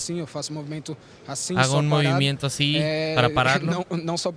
Hago 1.55 1.77
un 1.77 1.87
movimiento 1.87 2.47
así 2.47 2.77
para 3.15 3.29
pararlo. 3.29 3.85
No 3.89 4.17
sé 4.17 4.33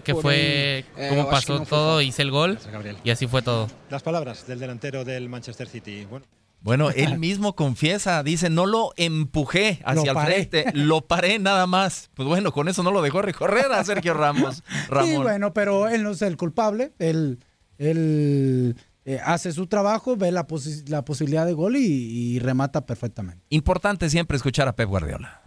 qué 0.00 0.14
fue, 0.14 0.86
cómo 1.10 1.28
pasó 1.28 1.60
todo, 1.60 2.00
hice 2.00 2.22
el 2.22 2.30
gol 2.30 2.58
y 3.04 3.10
así 3.10 3.26
fue 3.26 3.42
todo. 3.42 3.68
Las 3.90 4.02
palabras 4.02 4.46
del 4.46 4.60
delantero 4.60 5.04
del 5.04 5.28
Manchester 5.28 5.68
City. 5.68 6.06
Bueno. 6.06 6.24
él 6.94 7.18
mismo 7.18 7.54
confiesa, 7.54 8.22
dice, 8.22 8.50
no 8.50 8.66
lo 8.66 8.92
empujé 8.96 9.80
hacia 9.84 10.12
el 10.12 10.18
frente, 10.18 10.64
lo 10.74 11.02
paré 11.02 11.38
nada 11.38 11.66
más. 11.66 12.10
Pues 12.14 12.28
bueno, 12.28 12.52
con 12.52 12.68
eso 12.68 12.82
no 12.82 12.90
lo 12.90 13.02
dejó 13.02 13.22
recorrer 13.22 13.72
a 13.72 13.82
Sergio 13.84 14.14
Ramos. 14.14 14.62
Sí, 15.02 15.16
bueno, 15.16 15.52
pero 15.52 15.88
él 15.88 16.02
no 16.02 16.10
es 16.10 16.22
el 16.22 16.36
culpable, 16.36 16.92
él, 16.98 17.38
él 17.78 18.76
eh, 19.04 19.18
hace 19.24 19.52
su 19.52 19.66
trabajo, 19.66 20.16
ve 20.16 20.30
la, 20.30 20.46
la 20.86 21.04
posibilidad 21.04 21.46
de 21.46 21.52
gol 21.54 21.76
y, 21.76 21.80
y, 21.80 22.38
remata 22.38 22.86
perfectamente. 22.86 23.42
Importante 23.48 24.08
siempre 24.10 24.36
escuchar 24.36 24.68
a 24.68 24.76
Pep 24.76 24.88
Guardiola. 24.88 25.40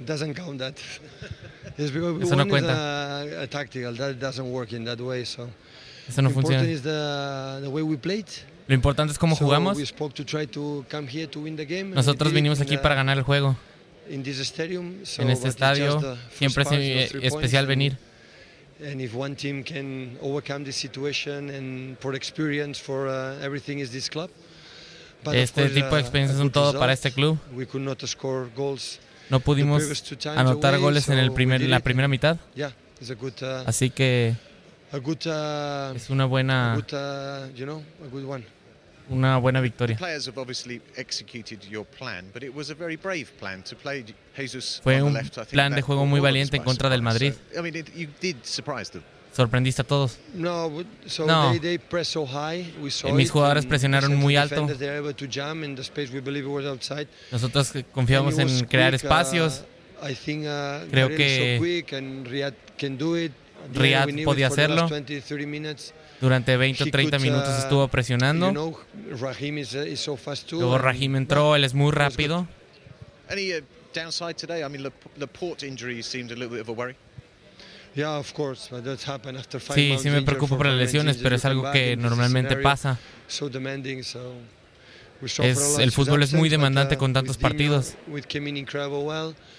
Doesn't 0.00 0.36
count 0.36 0.58
that. 0.60 0.74
Eso 1.78 2.36
no 2.36 2.46
cuenta. 2.48 3.20
A, 3.20 3.42
a 3.42 3.46
tactical 3.46 3.96
that 3.96 4.14
doesn't 4.16 4.50
work 4.50 4.72
in 4.72 4.84
that 4.84 5.00
way. 5.00 5.24
So 5.24 5.48
Eso 6.08 6.22
no 6.22 6.30
funciona. 6.30 6.62
Is 6.64 6.82
the, 6.82 7.60
the 7.62 7.68
way 7.68 7.82
we 7.82 7.96
played. 7.96 8.26
Lo 8.70 8.74
importante 8.76 9.10
es 9.10 9.18
cómo 9.18 9.34
jugamos. 9.34 9.76
Nosotros 11.92 12.32
vinimos 12.32 12.60
aquí 12.60 12.76
para 12.76 12.94
ganar 12.94 13.18
el 13.18 13.24
juego. 13.24 13.56
En 14.08 14.24
este 14.24 15.48
estadio 15.48 16.00
siempre 16.32 16.62
es 16.62 17.14
especial 17.16 17.66
venir. 17.66 17.98
And 18.80 19.00
if 19.00 19.12
one 19.14 19.34
team 19.34 19.64
can 19.64 20.16
overcome 20.22 20.64
this 20.64 20.76
situation 20.76 21.50
and 21.50 21.98
for 21.98 22.14
experience 22.14 22.80
for 22.80 23.08
uh, 23.08 23.44
everything 23.44 23.78
is 23.78 23.90
this 23.90 24.08
club. 24.08 24.30
But 25.22 25.34
este 25.34 25.62
course, 25.62 25.74
tipo 25.74 25.88
de 25.88 25.94
uh, 25.96 25.98
experiencias 25.98 26.38
son 26.38 26.50
todo 26.50 26.78
para 26.78 26.94
este 26.94 27.10
club. 27.10 27.38
We 27.52 27.66
could 27.66 27.84
not 27.84 28.02
score 28.06 28.48
goals 28.56 28.98
no 29.28 29.40
pudimos 29.40 29.82
anotar 30.24 30.74
away, 30.74 30.82
goles 30.82 31.08
en 31.10 31.18
el 31.18 31.30
primer, 31.32 31.60
la 31.60 31.80
primera 31.80 32.08
mitad. 32.08 32.38
Yeah, 32.54 32.72
it's 32.98 33.10
a 33.10 33.14
good, 33.16 33.34
uh, 33.42 33.68
Así 33.68 33.90
que 33.90 34.34
a 34.92 34.96
good, 34.96 35.26
uh, 35.26 35.94
es 35.94 36.08
una 36.08 36.24
buena, 36.24 36.72
a 36.72 36.76
good, 36.76 36.94
uh, 36.94 37.54
you 37.54 37.66
know, 37.66 37.82
a 38.02 38.08
good 38.08 38.24
one 38.24 38.59
una 39.10 39.36
buena 39.38 39.60
victoria. 39.60 39.98
Fue 44.82 45.02
un 45.02 45.18
plan 45.50 45.74
de 45.74 45.82
juego 45.82 46.06
muy 46.06 46.20
valiente 46.20 46.56
en 46.56 46.62
contra 46.62 46.88
del 46.88 47.02
Madrid. 47.02 47.34
Sorprendiste 49.32 49.82
a 49.82 49.84
todos. 49.84 50.18
No, 50.34 50.72
mis 53.14 53.30
jugadores 53.30 53.66
presionaron 53.66 54.16
muy 54.16 54.36
alto. 54.36 54.66
Nosotros 57.30 57.72
confiamos 57.92 58.38
en 58.38 58.66
crear 58.66 58.94
espacios. 58.94 59.64
Uh, 60.02 60.90
Creo 60.90 61.08
que 61.08 61.58
Riyad 63.72 64.08
podía 64.24 64.46
hacerlo. 64.48 64.88
Durante 66.20 66.56
20 66.56 66.84
o 66.84 66.86
30 66.90 67.18
minutos 67.18 67.58
estuvo 67.58 67.88
presionando. 67.88 68.52
Luego 70.60 70.78
Rahim 70.78 71.16
entró, 71.16 71.56
él 71.56 71.64
es 71.64 71.74
muy 71.74 71.92
rápido. 71.92 72.46
Sí, 79.74 79.96
sí 80.00 80.10
me 80.10 80.22
preocupo 80.22 80.56
por 80.56 80.66
las 80.66 80.76
lesiones, 80.76 81.16
pero 81.22 81.36
es 81.36 81.44
algo 81.44 81.70
que 81.72 81.96
normalmente 81.96 82.56
pasa. 82.56 82.98
Es, 85.42 85.78
el 85.78 85.92
fútbol 85.92 86.22
es 86.22 86.32
muy 86.32 86.48
demandante 86.48 86.96
con 86.96 87.12
tantos 87.12 87.36
partidos. 87.36 87.94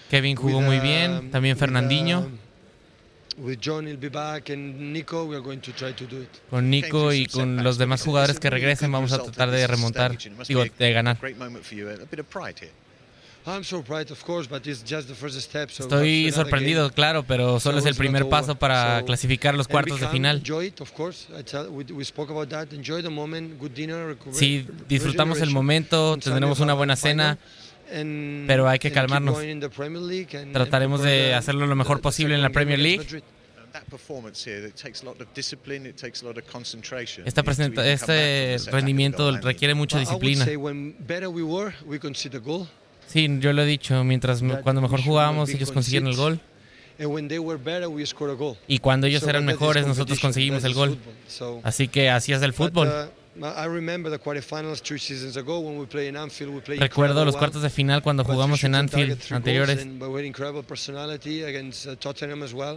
Kevin 0.09 0.35
jugó 0.35 0.61
muy 0.61 0.79
bien, 0.79 1.29
también 1.31 1.57
Fernandinho. 1.57 2.29
Con 6.49 6.69
Nico 6.69 7.13
y 7.13 7.25
con 7.25 7.63
los 7.63 7.77
demás 7.77 8.03
jugadores 8.03 8.39
que 8.39 8.49
regresen 8.49 8.91
vamos 8.91 9.11
a 9.13 9.23
tratar 9.23 9.51
de 9.51 9.65
remontar, 9.67 10.17
digo, 10.47 10.63
de 10.77 10.93
ganar. 10.93 11.17
Estoy 15.85 16.31
sorprendido, 16.31 16.91
claro, 16.91 17.23
pero 17.23 17.59
solo 17.59 17.79
es 17.79 17.85
el 17.85 17.95
primer 17.95 18.29
paso 18.29 18.55
para 18.55 19.01
clasificar 19.03 19.55
los 19.55 19.67
cuartos 19.67 19.99
de 19.99 20.07
final. 20.09 20.43
Sí, 24.31 24.67
disfrutamos 24.87 25.41
el 25.41 25.49
momento, 25.49 26.17
tendremos 26.17 26.59
una 26.59 26.73
buena 26.75 26.95
cena, 26.95 27.39
pero 28.47 28.67
hay 28.67 28.79
que 28.79 28.91
calmarnos. 28.91 29.37
Trataremos 30.53 31.01
de 31.01 31.33
hacerlo 31.33 31.67
lo 31.67 31.75
mejor 31.75 32.01
posible 32.01 32.35
en 32.35 32.41
la 32.41 32.49
Premier 32.49 32.79
League. 32.79 33.23
este 37.83 38.57
rendimiento 38.71 39.37
requiere 39.37 39.73
mucha 39.73 39.99
disciplina. 39.99 40.45
Sí, 43.07 43.27
yo 43.39 43.53
lo 43.53 43.63
he 43.63 43.65
dicho, 43.65 44.03
mientras 44.03 44.41
cuando 44.63 44.81
mejor 44.81 45.01
jugábamos 45.01 45.49
ellos 45.49 45.71
consiguieron 45.71 46.09
el 46.09 46.15
gol. 46.15 46.39
Y 48.67 48.79
cuando 48.79 49.07
ellos 49.07 49.23
eran 49.23 49.45
mejores 49.45 49.87
nosotros 49.87 50.19
conseguimos 50.19 50.63
el 50.63 50.73
gol. 50.73 50.97
Así 51.63 51.87
que 51.87 52.09
así 52.09 52.31
es 52.31 52.41
el 52.41 52.53
fútbol. 52.53 53.11
Recuerdo 56.79 57.25
los 57.25 57.37
cuartos 57.37 57.61
de 57.61 57.69
final 57.69 58.01
cuando 58.03 58.23
jugamos 58.25 58.63
en 58.63 58.75
Anfield 58.75 59.17
anteriores. 59.31 59.87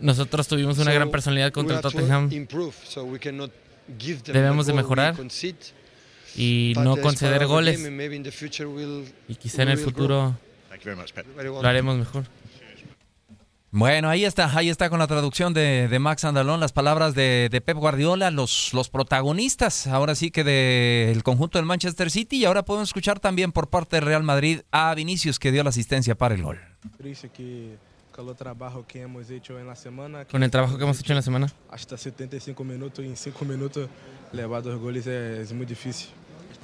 Nosotros 0.01 0.49
tuvimos 0.49 0.79
una 0.79 0.93
gran 0.93 1.11
personalidad 1.11 1.51
contra 1.53 1.77
el 1.77 1.83
Tottenham. 1.83 2.31
Debemos 4.27 4.67
de 4.67 4.73
mejorar 4.73 5.17
y 6.37 6.75
no 6.77 6.97
conceder 6.99 7.47
goles. 7.47 7.81
Y 9.29 9.35
quizá 9.35 9.63
en 9.63 9.69
el 9.71 9.79
futuro 9.79 10.37
lo 11.63 11.69
haremos 11.69 11.97
mejor. 11.97 12.25
Bueno, 13.77 14.09
ahí 14.09 14.25
está, 14.25 14.57
ahí 14.57 14.69
está 14.69 14.89
con 14.89 15.01
la 15.01 15.09
traducción 15.09 15.53
de, 15.53 15.99
Max 16.01 16.25
Andalón, 16.25 16.61
las 16.61 16.71
palabras 16.71 17.17
de, 17.17 17.61
Pep 17.67 17.77
Guardiola, 17.77 18.31
los, 18.31 18.73
los 18.73 18.89
protagonistas, 18.89 19.89
ahora 19.89 20.15
sí 20.15 20.31
que 20.31 20.45
del 20.45 21.25
conjunto 21.25 21.59
del 21.59 21.67
Manchester 21.67 22.09
City, 22.09 22.37
y 22.37 22.45
ahora 22.45 22.65
podemos 22.65 22.91
escuchar 22.91 23.19
también 23.19 23.51
por 23.51 23.71
parte 23.71 23.97
del 23.97 24.05
Real 24.05 24.23
Madrid 24.23 24.61
a 24.71 24.95
Vinicius 24.95 25.41
que 25.41 25.51
dio 25.51 25.65
la 25.65 25.71
asistencia 25.71 26.15
para 26.15 26.37
el 26.37 26.45
gol. 26.45 26.61
con 28.13 28.29
el 28.29 28.37
trabajo 28.37 28.87
que 28.87 29.01
hemos 29.01 29.29
hecho 29.29 29.59
en 29.59 29.67
la 29.67 29.75
semana. 29.75 30.25
Con 30.27 30.45
el 30.45 30.53
trabajo 30.53 30.79
que 30.79 30.85
hemos 30.85 31.01
hecho 31.01 31.13
en 31.13 31.17
la 31.17 31.23
semana. 31.23 31.53
Hasta 31.69 31.99
75 31.99 32.63
minutos 32.63 33.05
y 33.05 33.09
en 33.09 33.17
5 33.17 33.45
minutos 33.45 33.89
levar 34.33 34.63
dos 34.63 34.79
goles 34.79 35.05
es 35.09 35.53
muy 35.53 35.67
difícil 35.67 36.11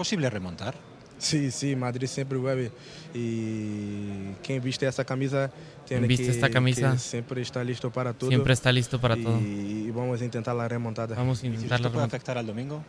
posible 0.00 0.30
remontar? 0.30 0.74
Sí, 1.20 1.50
sí, 1.50 1.76
Madrid 1.76 2.06
siempre 2.06 2.38
vuelve 2.38 2.72
y 3.14 4.32
quien 4.42 4.62
viste 4.62 4.86
esa 4.86 5.04
camisa 5.04 5.50
tiene 5.86 6.06
viste 6.06 6.24
que, 6.24 6.30
esta 6.30 6.48
camisa 6.48 6.96
siempre 6.96 7.42
está 7.42 7.62
listo 7.62 7.90
para 7.90 8.14
todo. 8.14 8.30
Siempre 8.30 8.54
está 8.54 8.72
listo 8.72 8.98
para 8.98 9.16
todo. 9.16 9.38
Y 9.38 9.90
vamos 9.90 10.20
a 10.22 10.24
intentar 10.24 10.56
la 10.56 10.66
remontada. 10.66 11.14
Vamos 11.14 11.42
a 11.42 11.46
intentar 11.46 11.80
la 11.80 11.92
puede 11.92 12.06
afectar 12.06 12.38
al 12.38 12.46
domingo? 12.46 12.82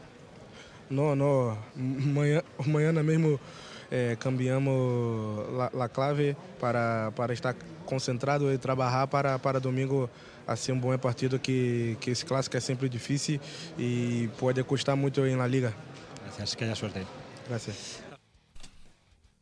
No, 0.90 1.14
no. 1.16 1.58
Mañana, 2.66 3.04
mismo 3.04 3.38
eh, 3.92 4.16
cambiamos 4.18 5.52
la, 5.52 5.70
la, 5.74 5.90
clave 5.90 6.36
para, 6.60 7.12
para 7.14 7.34
estar 7.34 7.56
concentrado 7.86 8.54
y 8.54 8.58
trabajar 8.58 9.10
para, 9.10 9.38
para 9.38 9.60
domingo 9.60 10.10
hacer 10.48 10.74
un 10.74 10.80
buen 10.80 11.00
partido 11.00 11.42
que, 11.42 11.98
que 12.00 12.12
ese 12.12 12.26
clásico 12.26 12.58
es 12.58 12.64
siempre 12.64 12.88
difícil 12.88 13.42
y 13.78 14.28
puede 14.28 14.64
costar 14.64 14.96
mucho 14.96 15.26
en 15.26 15.38
la 15.38 15.48
liga. 15.48 15.74
Gracias, 16.26 16.56
que 16.56 16.64
haya 16.64 16.76
suerte. 16.76 17.04
Gracias. 17.50 18.01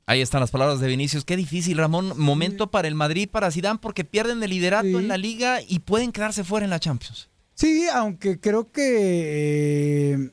Ahí 0.10 0.22
están 0.22 0.42
las 0.42 0.50
palabras 0.50 0.80
de 0.80 0.88
Vinicius. 0.88 1.24
Qué 1.24 1.38
difícil, 1.38 1.78
Ramón. 1.78 2.14
Momento 2.18 2.72
para 2.72 2.88
el 2.88 2.96
Madrid, 2.96 3.30
para 3.32 3.52
Zidane, 3.52 3.78
porque 3.80 4.04
pierden 4.04 4.42
el 4.42 4.50
liderato 4.50 5.00
en 5.00 5.08
la 5.08 5.18
liga 5.18 5.60
y 5.62 5.82
pueden 5.82 6.12
quedarse 6.12 6.44
fuera 6.44 6.64
en 6.64 6.72
la 6.72 6.80
Champions. 6.80 7.30
Sí, 7.54 7.86
aunque 7.94 8.40
creo 8.40 8.72
que 8.72 10.14
eh, 10.14 10.32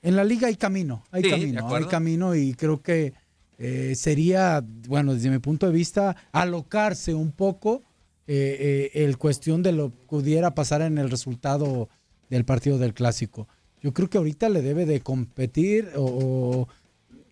en 0.00 0.16
la 0.16 0.24
liga 0.24 0.48
hay 0.48 0.56
camino, 0.56 1.04
hay 1.10 1.28
camino, 1.28 1.74
hay 1.76 1.84
camino 1.84 2.34
y 2.34 2.54
creo 2.54 2.80
que 2.80 3.12
eh, 3.58 3.92
sería, 3.96 4.64
bueno, 4.88 5.12
desde 5.12 5.28
mi 5.28 5.40
punto 5.40 5.66
de 5.66 5.72
vista, 5.72 6.16
alocarse 6.32 7.12
un 7.12 7.32
poco 7.32 7.82
eh, 8.26 8.92
el 8.94 9.18
cuestión 9.18 9.62
de 9.62 9.72
lo 9.72 9.90
que 9.90 10.06
pudiera 10.06 10.54
pasar 10.54 10.80
en 10.80 10.96
el 10.96 11.10
resultado 11.10 11.90
del 12.30 12.46
partido 12.46 12.78
del 12.78 12.94
clásico 12.94 13.46
yo 13.82 13.94
creo 13.94 14.10
que 14.10 14.18
ahorita 14.18 14.48
le 14.48 14.62
debe 14.62 14.86
de 14.86 15.00
competir 15.00 15.90
o, 15.96 16.68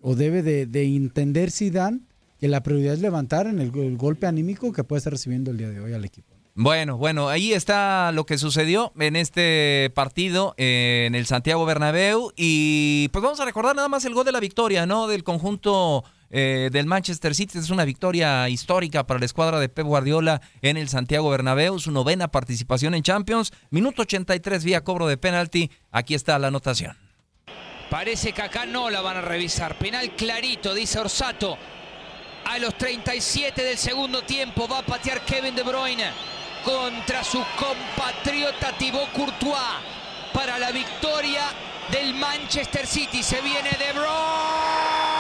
debe 0.03 0.43
de, 0.43 0.67
de, 0.67 0.85
entender 0.85 1.51
Zidane 1.51 2.01
que 2.39 2.49
la 2.49 2.63
prioridad 2.63 2.95
es 2.95 3.01
levantar 3.01 3.47
en 3.47 3.59
el, 3.59 3.71
golpe 3.97 4.27
anímico 4.27 4.73
que 4.73 4.85
puede 4.85 4.99
estar 4.99 5.13
recibiendo 5.13 5.51
el 5.51 5.59
día 5.59 5.69
de 5.69 5.81
hoy 5.81 5.93
al 5.93 6.05
equipo. 6.05 6.29
Bueno, 6.55 6.97
bueno, 6.97 7.29
ahí 7.29 7.53
está 7.53 8.11
lo 8.11 8.27
que 8.27 8.37
sucedió 8.37 8.93
en 8.99 9.15
este 9.15 9.93
partido 9.95 10.55
en 10.57 11.15
el 11.15 11.25
Santiago 11.27 11.65
Bernabéu 11.65 12.33
y 12.37 13.09
pues 13.13 13.23
vamos 13.23 13.39
a 13.39 13.45
recordar 13.45 13.77
nada 13.77 13.89
más 13.89 14.05
el 14.05 14.15
gol 14.15 14.25
de 14.25 14.33
la 14.33 14.41
victoria, 14.41 14.85
¿no? 14.85 15.07
Del 15.07 15.23
conjunto 15.23 16.03
eh, 16.31 16.69
del 16.73 16.87
Manchester 16.87 17.37
City. 17.37 17.59
Es 17.59 17.71
una 17.71 17.85
victoria 17.85 18.49
histórica 18.49 19.07
para 19.07 19.21
la 19.21 19.27
escuadra 19.27 19.61
de 19.61 19.69
Pep 19.69 19.87
Guardiola 19.87 20.41
en 20.61 20.77
el 20.77 20.89
Santiago 20.89 21.31
Bernabéu, 21.31 21.79
su 21.79 21.93
novena 21.93 22.27
participación 22.27 22.95
en 22.95 23.05
Champions. 23.05 23.53
Minuto 23.71 24.03
83 24.03 24.65
vía 24.65 24.83
cobro 24.83 25.07
de 25.07 25.17
penalti. 25.17 25.71
Aquí 25.93 26.15
está 26.15 26.41
la 26.41 26.49
anotación. 26.49 27.08
Parece 27.91 28.33
que 28.33 28.43
acá 28.43 28.67
no 28.67 28.91
la 28.91 29.01
van 29.01 29.17
a 29.17 29.21
revisar. 29.23 29.75
Penal 29.77 30.11
clarito, 30.11 30.75
dice 30.75 30.99
Orsato. 30.99 31.57
A 32.45 32.59
los 32.59 32.75
37 32.77 33.63
del 33.63 33.79
segundo 33.79 34.23
tiempo 34.23 34.69
va 34.69 34.79
a 34.79 34.83
patear 34.83 35.23
Kevin 35.23 35.55
De 35.55 35.63
Bruyne 35.63 36.11
contra 36.65 37.23
su 37.23 37.43
compatriota 37.57 38.73
Thibaut 38.73 39.11
Courtois 39.13 39.59
para 40.33 40.59
la 40.59 40.71
victoria 40.71 41.45
del 41.91 42.15
Manchester 42.15 42.87
City. 42.87 43.23
Se 43.23 43.41
viene 43.41 43.71
De 43.71 43.93
Bruyne. 43.93 45.18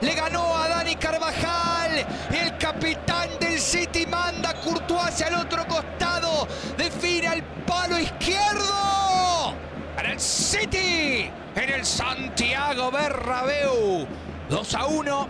Le 0.00 0.14
ganó 0.14 0.56
a 0.56 0.68
Dani 0.68 0.96
Carvajal. 0.96 2.06
El 2.30 2.56
capitán 2.58 3.30
del 3.40 3.58
City 3.58 4.06
manda 4.06 4.54
Courtois 4.60 5.04
hacia 5.04 5.28
el 5.28 5.34
otro 5.34 5.66
costado. 5.66 6.46
Define 6.76 7.28
al 7.28 7.42
palo 7.66 7.98
izquierdo. 7.98 9.54
Para 9.94 10.12
el 10.12 10.20
City 10.20 11.30
en 11.54 11.70
el 11.70 11.84
Santiago 11.86 12.90
Bernabéu. 12.90 14.06
2 14.48 14.74
a 14.74 14.86
1. 14.86 15.28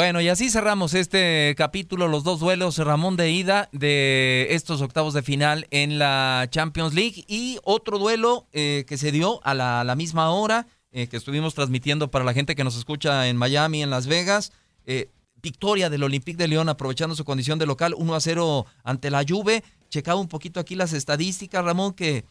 Bueno, 0.00 0.22
y 0.22 0.30
así 0.30 0.48
cerramos 0.48 0.94
este 0.94 1.54
capítulo, 1.58 2.08
los 2.08 2.24
dos 2.24 2.40
duelos, 2.40 2.78
Ramón 2.78 3.18
de 3.18 3.32
ida 3.32 3.68
de 3.70 4.46
estos 4.52 4.80
octavos 4.80 5.12
de 5.12 5.20
final 5.20 5.66
en 5.70 5.98
la 5.98 6.48
Champions 6.50 6.94
League 6.94 7.26
y 7.28 7.58
otro 7.64 7.98
duelo 7.98 8.46
eh, 8.52 8.86
que 8.88 8.96
se 8.96 9.12
dio 9.12 9.44
a 9.44 9.52
la, 9.52 9.94
misma 9.96 10.30
hora, 10.30 10.66
eh, 10.90 11.06
que 11.08 11.18
estuvimos 11.18 11.54
transmitiendo 11.54 12.10
para 12.10 12.24
la 12.24 12.32
gente 12.32 12.56
que 12.56 12.64
nos 12.64 12.78
escucha 12.78 13.28
en 13.28 13.36
Miami, 13.36 13.82
en 13.82 13.90
Las 13.90 14.06
Vegas. 14.06 14.52
Eh, 14.86 15.10
victoria 15.42 15.90
del 15.90 16.02
Olympique 16.02 16.38
de 16.38 16.48
León 16.48 16.70
aprovechando 16.70 17.14
su 17.14 17.26
condición 17.26 17.58
de 17.58 17.66
local, 17.66 17.92
1 17.94 18.14
a 18.14 18.20
0 18.20 18.64
ante 18.82 19.10
la 19.10 19.22
Juve. 19.28 19.62
Checaba 19.90 20.18
un 20.18 20.28
poquito 20.28 20.60
aquí 20.60 20.76
las 20.76 20.94
estadísticas, 20.94 21.62
Ramón, 21.62 21.92
que 21.92 22.24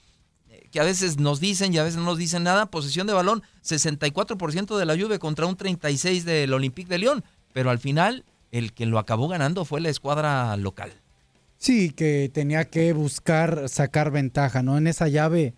que 0.72 0.80
a 0.80 0.84
veces 0.84 1.18
nos 1.18 1.40
dicen 1.40 1.74
y 1.74 1.78
a 1.78 1.84
veces 1.84 1.98
no 1.98 2.06
nos 2.06 2.18
dicen 2.18 2.44
nada, 2.44 2.68
posesión 2.68 3.08
de 3.08 3.14
balón 3.14 3.44
64% 3.64 4.78
de 4.78 4.86
la 4.86 4.98
Juve 4.98 5.20
contra 5.20 5.46
un 5.46 5.56
36 5.56 6.26
del 6.26 6.54
Olympique 6.54 6.90
de 6.90 7.00
León, 7.00 7.24
pero 7.54 7.70
al 7.70 7.80
final 7.80 8.26
el 8.52 8.74
que 8.74 8.86
lo 8.86 9.00
acabó 9.00 9.28
ganando 9.28 9.66
fue 9.66 9.82
la 9.82 9.90
escuadra 9.90 10.56
local. 10.58 10.92
Sí, 11.58 11.92
que 11.92 12.30
tenía 12.34 12.66
que 12.66 12.94
buscar 12.94 13.68
sacar 13.68 14.12
ventaja, 14.12 14.64
¿no? 14.64 14.78
En 14.78 14.88
esa 14.88 15.08
llave 15.08 15.56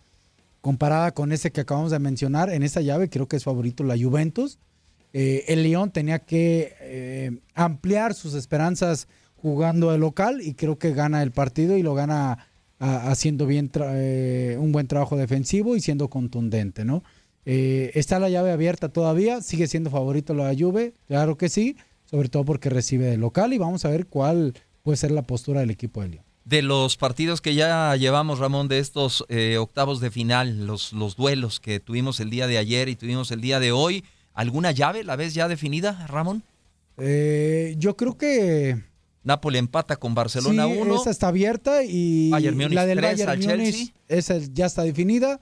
comparada 0.61 1.11
con 1.11 1.31
ese 1.31 1.51
que 1.51 1.61
acabamos 1.61 1.91
de 1.91 1.99
mencionar, 1.99 2.49
en 2.49 2.63
esa 2.63 2.81
llave 2.81 3.09
creo 3.09 3.27
que 3.27 3.37
es 3.37 3.43
favorito 3.43 3.83
la 3.83 3.97
Juventus. 3.97 4.59
Eh, 5.13 5.45
el 5.47 5.63
León 5.63 5.91
tenía 5.91 6.19
que 6.19 6.75
eh, 6.79 7.31
ampliar 7.53 8.13
sus 8.13 8.33
esperanzas 8.33 9.07
jugando 9.35 9.91
de 9.91 9.97
local 9.97 10.41
y 10.41 10.53
creo 10.53 10.77
que 10.77 10.93
gana 10.93 11.21
el 11.23 11.31
partido 11.31 11.77
y 11.77 11.83
lo 11.83 11.93
gana 11.93 12.47
haciendo 12.79 13.45
bien 13.45 13.69
eh, 13.75 14.57
un 14.59 14.71
buen 14.71 14.87
trabajo 14.87 15.15
defensivo 15.15 15.75
y 15.75 15.81
siendo 15.81 16.09
contundente, 16.09 16.83
¿no? 16.83 17.03
Eh, 17.45 17.91
está 17.95 18.19
la 18.19 18.29
llave 18.29 18.51
abierta 18.51 18.89
todavía, 18.89 19.41
sigue 19.41 19.67
siendo 19.67 19.89
favorito 19.89 20.33
la 20.33 20.53
Juve, 20.57 20.93
claro 21.07 21.37
que 21.37 21.49
sí, 21.49 21.75
sobre 22.05 22.29
todo 22.29 22.45
porque 22.45 22.69
recibe 22.69 23.05
de 23.05 23.17
local 23.17 23.53
y 23.53 23.57
vamos 23.57 23.83
a 23.85 23.89
ver 23.89 24.05
cuál 24.05 24.53
puede 24.83 24.97
ser 24.97 25.11
la 25.11 25.23
postura 25.23 25.61
del 25.61 25.71
equipo 25.71 26.01
de 26.01 26.09
León. 26.09 26.25
De 26.45 26.61
los 26.61 26.97
partidos 26.97 27.39
que 27.39 27.55
ya 27.55 27.95
llevamos, 27.95 28.39
Ramón, 28.39 28.67
de 28.67 28.79
estos 28.79 29.25
eh, 29.29 29.57
octavos 29.57 29.99
de 30.01 30.11
final, 30.11 30.65
los, 30.65 30.91
los 30.93 31.15
duelos 31.15 31.59
que 31.59 31.79
tuvimos 31.79 32.19
el 32.19 32.29
día 32.29 32.47
de 32.47 32.57
ayer 32.57 32.89
y 32.89 32.95
tuvimos 32.95 33.31
el 33.31 33.41
día 33.41 33.59
de 33.59 33.71
hoy, 33.71 34.03
¿alguna 34.33 34.71
llave 34.71 35.03
la 35.03 35.15
vez 35.15 35.33
ya 35.33 35.47
definida, 35.47 36.05
Ramón? 36.07 36.43
yo 37.77 37.97
creo 37.97 38.15
que 38.15 38.77
Napoli 39.23 39.57
empata 39.57 39.95
con 39.95 40.13
Barcelona 40.13 40.67
1. 40.67 40.95
esa 40.95 41.09
está 41.09 41.27
abierta 41.29 41.83
y 41.83 42.29
la 42.29 42.85
del 42.85 43.01
Bayern 43.01 43.39
Múnich 43.39 43.93
esa 44.07 44.37
ya 44.37 44.65
está 44.65 44.83
definida. 44.83 45.39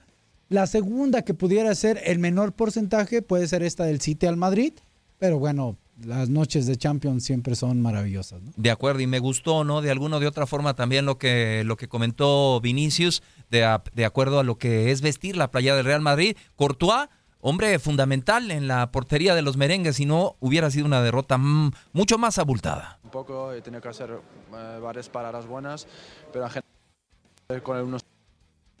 La 0.50 0.66
segunda 0.66 1.22
que 1.22 1.32
pudiera 1.32 1.72
ser 1.76 2.02
el 2.04 2.18
menor 2.18 2.52
porcentaje 2.52 3.22
puede 3.22 3.46
ser 3.46 3.62
esta 3.62 3.84
del 3.84 4.00
City 4.00 4.26
al 4.26 4.36
Madrid, 4.36 4.72
pero 5.20 5.38
bueno, 5.38 5.76
las 6.04 6.28
noches 6.28 6.66
de 6.66 6.74
Champions 6.74 7.22
siempre 7.22 7.54
son 7.54 7.80
maravillosas. 7.80 8.40
De 8.56 8.72
acuerdo, 8.72 9.00
y 9.00 9.06
me 9.06 9.20
gustó, 9.20 9.62
¿no? 9.62 9.80
De 9.80 9.92
alguna 9.92 10.16
o 10.16 10.20
de 10.20 10.26
otra 10.26 10.48
forma 10.48 10.74
también 10.74 11.06
lo 11.06 11.18
que, 11.18 11.62
lo 11.64 11.76
que 11.76 11.86
comentó 11.86 12.60
Vinicius, 12.60 13.22
de, 13.48 13.78
de 13.94 14.04
acuerdo 14.04 14.40
a 14.40 14.42
lo 14.42 14.58
que 14.58 14.90
es 14.90 15.02
vestir 15.02 15.36
la 15.36 15.52
playa 15.52 15.76
del 15.76 15.84
Real 15.84 16.00
Madrid. 16.00 16.36
Courtois 16.56 17.08
hombre 17.40 17.78
fundamental 17.78 18.50
en 18.50 18.66
la 18.66 18.90
portería 18.90 19.36
de 19.36 19.42
los 19.42 19.56
merengues, 19.56 19.96
si 19.96 20.04
no 20.04 20.34
hubiera 20.40 20.68
sido 20.72 20.84
una 20.84 21.00
derrota 21.00 21.38
mucho 21.38 22.18
más 22.18 22.38
abultada. 22.38 22.98
Un 23.04 23.10
poco, 23.10 23.52
he 23.52 23.62
tenido 23.62 23.80
que 23.80 23.88
hacer 23.88 24.10
eh, 24.10 24.78
varias 24.82 25.08
paradas 25.08 25.46
buenas, 25.46 25.86
pero 26.32 26.44
en 26.44 26.50
general 26.50 27.62
con 27.62 27.76
el 27.76 27.84
uno 27.84 27.98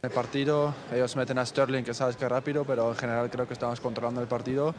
el 0.02 0.10
partido, 0.10 0.74
ellos 0.92 1.14
meten 1.16 1.38
a 1.38 1.44
Sterling 1.44 1.82
que 1.82 1.92
sabes 1.92 2.16
que 2.16 2.24
es 2.24 2.30
rápido, 2.30 2.64
pero 2.64 2.90
en 2.90 2.96
general 2.96 3.30
creo 3.30 3.46
que 3.46 3.52
estamos 3.52 3.80
controlando 3.80 4.20
el 4.20 4.26
partido 4.26 4.74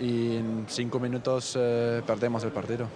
y 0.00 0.36
en 0.36 0.66
cinco 0.68 0.98
minutos 0.98 1.54
eh, 1.58 2.02
perdemos 2.06 2.42
el 2.44 2.52
partido. 2.52 2.86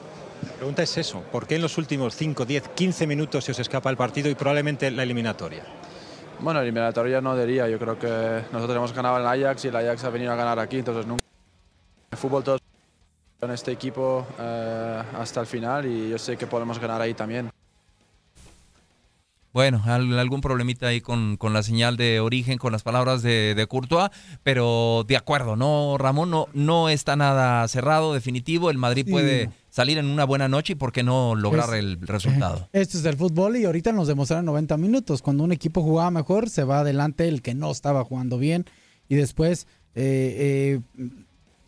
La 0.47 0.53
pregunta 0.55 0.83
es 0.83 0.97
eso, 0.97 1.23
¿por 1.31 1.47
qué 1.47 1.57
en 1.57 1.63
los 1.63 1.77
últimos 1.77 2.15
5, 2.15 2.47
10, 2.47 2.69
15 2.69 3.07
minutos 3.07 3.45
se 3.45 3.53
os 3.53 3.59
escapa 3.59 3.91
el 3.91 3.97
partido 3.99 4.31
y 4.31 4.35
probablemente 4.35 4.91
la 4.91 5.03
eliminatoria? 5.03 5.65
Bueno, 6.39 6.61
eliminatoria 6.61 7.21
no 7.21 7.37
diría, 7.37 7.69
yo 7.69 7.79
creo 7.79 7.99
que 7.99 8.45
nosotros 8.51 8.77
hemos 8.77 8.95
ganado 8.95 9.21
en 9.21 9.27
Ajax 9.27 9.67
y 9.67 9.69
el 9.69 9.77
Ajax 9.77 10.05
ha 10.05 10.11
venido 10.11 10.33
a 10.33 10.37
ganar 10.37 10.59
aquí, 10.59 10.79
entonces 10.79 11.07
nunca... 11.07 11.23
El 12.11 12.17
fútbol 12.17 12.43
todos 12.43 12.61
en 13.43 13.51
este 13.51 13.73
equipo 13.73 14.27
eh, 14.39 15.03
hasta 15.19 15.41
el 15.41 15.47
final 15.47 15.85
y 15.85 16.09
yo 16.09 16.19
sé 16.19 16.39
que 16.39 16.47
podemos 16.47 16.79
ganar 16.79 17.03
ahí 17.03 17.13
también. 17.13 17.51
Bueno, 19.53 19.83
algún 19.87 20.41
problemita 20.41 20.87
ahí 20.87 21.01
con, 21.01 21.37
con, 21.37 21.53
la 21.53 21.63
señal 21.65 21.97
de 21.97 22.21
origen, 22.21 22.57
con 22.57 22.71
las 22.71 22.85
palabras 22.85 23.23
de, 23.23 23.55
de, 23.57 23.67
Courtois, 23.67 24.11
pero 24.45 25.05
de 25.09 25.17
acuerdo, 25.17 25.57
no, 25.57 25.97
Ramón, 25.99 26.31
no, 26.31 26.47
no 26.55 26.89
está 26.89 27.17
nada 27.17 27.67
cerrado, 27.67 28.15
definitivo, 28.15 28.71
el 28.71 28.79
Madrid 28.79 29.07
puede 29.11 29.51
salir 29.71 29.99
en 29.99 30.07
una 30.07 30.25
buena 30.25 30.49
noche 30.49 30.75
y 30.75 30.77
por 30.77 30.93
qué 30.93 31.03
no 31.03 31.35
lograr 31.35 31.75
el 31.75 31.99
resultado. 32.01 32.69
Esto 32.73 32.99
es 32.99 33.05
el 33.05 33.17
fútbol 33.17 33.57
y 33.57 33.65
ahorita 33.65 33.93
nos 33.93 34.09
demostraron 34.09 34.45
90 34.45 34.77
minutos. 34.77 35.23
Cuando 35.23 35.45
un 35.45 35.53
equipo 35.53 35.83
jugaba 35.83 36.11
mejor, 36.11 36.51
se 36.51 36.65
va 36.65 36.81
adelante 36.81 37.27
el 37.29 37.43
que 37.43 37.55
no 37.55 37.71
estaba 37.71 38.05
jugando 38.05 38.39
bien 38.39 38.67
y 39.09 39.17
después 39.17 39.67
eh, 39.95 40.81
eh, 41.05 41.09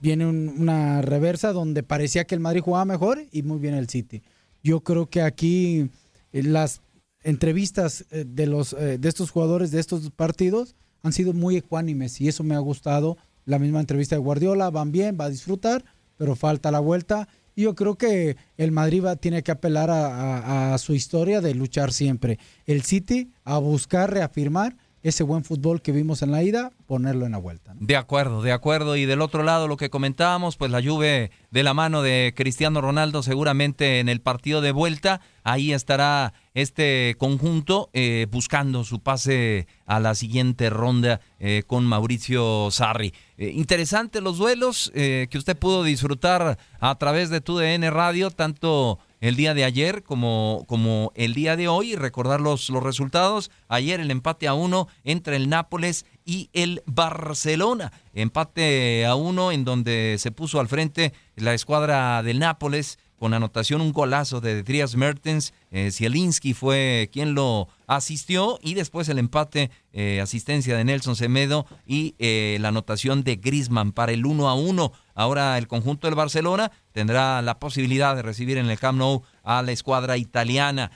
viene 0.01 0.27
una 0.27 1.01
reversa 1.03 1.53
donde 1.53 1.83
parecía 1.83 2.25
que 2.25 2.35
el 2.35 2.41
Madrid 2.41 2.61
jugaba 2.61 2.85
mejor 2.85 3.25
y 3.33 3.43
muy 3.43 3.59
bien 3.59 3.75
el 3.75 3.89
City. 3.89 4.23
Yo 4.63 4.81
creo 4.81 5.07
que 5.07 5.23
aquí 5.23 5.89
eh, 6.33 6.43
las 6.43 6.81
entrevistas 7.23 8.05
eh, 8.11 8.25
de, 8.27 8.47
los, 8.47 8.73
eh, 8.73 8.99
de 8.99 9.09
estos 9.09 9.31
jugadores 9.31 9.71
de 9.71 9.81
estos 9.81 10.11
partidos 10.11 10.75
han 11.03 11.13
sido 11.13 11.33
muy 11.33 11.57
ecuánimes 11.57 12.21
y 12.21 12.29
eso 12.29 12.45
me 12.45 12.55
ha 12.55 12.61
gustado. 12.61 13.17
La 13.45 13.59
misma 13.59 13.81
entrevista 13.81 14.15
de 14.15 14.21
Guardiola, 14.21 14.71
van 14.71 14.93
bien, 14.93 15.17
va 15.21 15.25
a 15.25 15.31
disfrutar, 15.31 15.85
pero 16.17 16.37
falta 16.37 16.71
la 16.71 16.79
vuelta. 16.79 17.29
Y 17.57 17.63
yo 17.63 17.75
creo 17.75 17.97
que 17.97 18.37
el 18.57 18.71
Madrid 18.71 19.05
va, 19.05 19.17
tiene 19.17 19.43
que 19.43 19.51
apelar 19.51 19.91
a, 19.91 20.75
a 20.75 20.79
su 20.79 20.95
historia 20.95 21.41
de 21.41 21.55
luchar 21.55 21.93
siempre. 21.93 22.39
El 22.67 22.83
City 22.83 23.33
a 23.45 23.59
buscar 23.59 24.13
reafirmar 24.13 24.77
ese 25.03 25.25
buen 25.25 25.43
fútbol 25.45 25.83
que 25.83 25.93
vimos 25.93 26.23
en 26.23 26.31
la 26.31 26.43
ida, 26.43 26.71
ponerlo 26.87 27.27
en 27.27 27.33
la 27.33 27.39
vuelta. 27.39 27.75
De 27.79 27.97
acuerdo, 27.97 28.43
de 28.43 28.53
acuerdo. 28.53 28.97
Y 28.97 29.05
del 29.05 29.21
otro 29.21 29.43
lado, 29.43 29.67
lo 29.67 29.77
que 29.77 29.91
comentábamos, 29.91 30.57
pues 30.57 30.71
la 30.71 30.83
Juve 30.83 31.31
de 31.51 31.63
la 31.63 31.75
mano 31.75 32.03
de 32.03 32.33
Cristiano 32.37 32.81
Ronaldo, 32.81 33.23
seguramente 33.23 33.99
en 33.99 34.09
el 34.09 34.21
partido 34.21 34.61
de 34.61 34.71
vuelta, 34.71 35.21
ahí 35.43 35.73
estará 35.73 36.35
este 36.55 37.17
conjunto 37.19 37.91
eh, 37.93 38.27
buscando 38.31 38.85
su 38.85 39.01
pase 39.01 39.67
a 39.87 39.99
la 39.99 40.15
siguiente 40.15 40.71
ronda 40.71 41.21
eh, 41.41 41.65
con 41.67 41.85
Mauricio 41.85 42.71
Sarri. 42.71 43.13
Eh, 43.39 43.53
interesante 43.55 44.21
los 44.21 44.39
duelos 44.39 44.93
que 44.95 45.29
usted 45.35 45.57
pudo 45.57 45.83
disfrutar 45.83 46.59
a 46.79 46.95
través 46.97 47.31
de 47.31 47.41
tu 47.41 47.59
DN 47.59 47.91
Radio, 47.91 48.31
tanto 48.31 48.99
el 49.23 49.37
día 49.37 49.55
de 49.55 49.65
ayer 49.65 50.03
como, 50.03 50.65
como 50.67 51.13
el 51.15 51.33
día 51.33 51.57
de 51.57 51.69
hoy 51.69 51.95
recordar 51.95 52.41
los, 52.41 52.69
los 52.71 52.83
resultados. 52.83 53.53
Ayer 53.69 54.01
el 54.01 54.11
empate 54.11 54.49
a 54.49 54.55
uno 54.55 54.89
entre 55.05 55.37
el 55.37 55.49
Nápoles 55.49 56.05
y 56.25 56.51
el 56.53 56.83
Barcelona. 56.87 57.93
Empate 58.15 59.07
a 59.07 59.15
uno 59.15 59.53
en 59.53 59.65
donde 59.65 60.17
se 60.19 60.33
puso 60.33 60.59
al 60.59 60.67
frente 60.67 61.13
la 61.37 61.55
escuadra 61.55 62.23
del 62.25 62.41
Nápoles 62.41 62.99
con 63.23 63.35
anotación 63.35 63.81
un 63.81 63.93
golazo 63.93 64.41
de 64.41 64.65
Dries 64.65 64.97
Mertens. 64.97 65.55
Eh, 65.71 65.93
Zielinski 65.93 66.55
fue 66.55 67.09
quien 67.13 67.37
lo 67.37 67.69
asistió 67.87 68.59
y 68.61 68.75
después 68.75 69.09
el 69.09 69.21
empate, 69.21 69.71
eh, 69.93 70.21
asistencia 70.21 70.77
de 70.77 70.83
Nelson 70.83 71.15
Semedo 71.15 71.65
y 71.87 72.17
eh, 72.19 72.59
la 72.61 72.69
anotación 72.69 73.23
de 73.23 73.37
Grisman 73.37 73.93
para 73.93 74.11
el 74.11 74.27
1 74.27 74.49
a 74.49 74.55
1. 74.55 74.93
Ahora 75.15 75.59
el 75.59 75.69
conjunto 75.69 76.07
del 76.07 76.15
Barcelona 76.15 76.73
tendrá 76.93 77.43
la 77.43 77.59
posibilidad 77.59 78.17
de 78.17 78.23
recibir 78.23 78.59
en 78.59 78.71
el 78.71 78.79
Camp 78.79 78.99
Nou 78.99 79.23
a 79.43 79.63
la 79.63 79.73
escuadra 79.73 80.17
italiana. 80.17 80.91